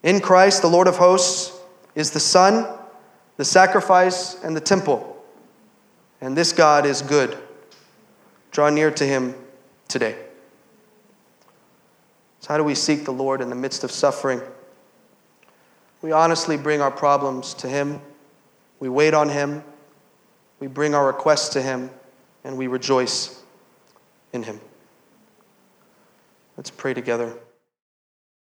In 0.02 0.20
Christ, 0.20 0.62
the 0.62 0.68
Lord 0.68 0.86
of 0.86 0.96
hosts 0.96 1.58
is 1.94 2.10
the 2.10 2.20
Son, 2.20 2.66
the 3.36 3.44
sacrifice, 3.44 4.42
and 4.42 4.54
the 4.54 4.60
temple. 4.60 5.10
And 6.20 6.36
this 6.36 6.52
God 6.52 6.86
is 6.86 7.02
good. 7.02 7.36
Draw 8.50 8.70
near 8.70 8.90
to 8.92 9.04
him 9.04 9.34
today. 9.88 10.16
So, 12.40 12.48
how 12.48 12.58
do 12.58 12.64
we 12.64 12.74
seek 12.74 13.04
the 13.04 13.12
Lord 13.12 13.40
in 13.40 13.48
the 13.48 13.56
midst 13.56 13.84
of 13.84 13.90
suffering? 13.90 14.40
We 16.02 16.12
honestly 16.12 16.56
bring 16.58 16.82
our 16.82 16.90
problems 16.90 17.54
to 17.54 17.68
him, 17.68 18.00
we 18.84 18.90
wait 18.90 19.14
on 19.14 19.30
him, 19.30 19.64
we 20.60 20.66
bring 20.66 20.94
our 20.94 21.06
requests 21.06 21.48
to 21.54 21.62
him, 21.62 21.88
and 22.44 22.58
we 22.58 22.66
rejoice 22.66 23.42
in 24.34 24.42
him. 24.42 24.60
Let's 26.58 26.68
pray 26.68 26.92
together. 26.92 27.32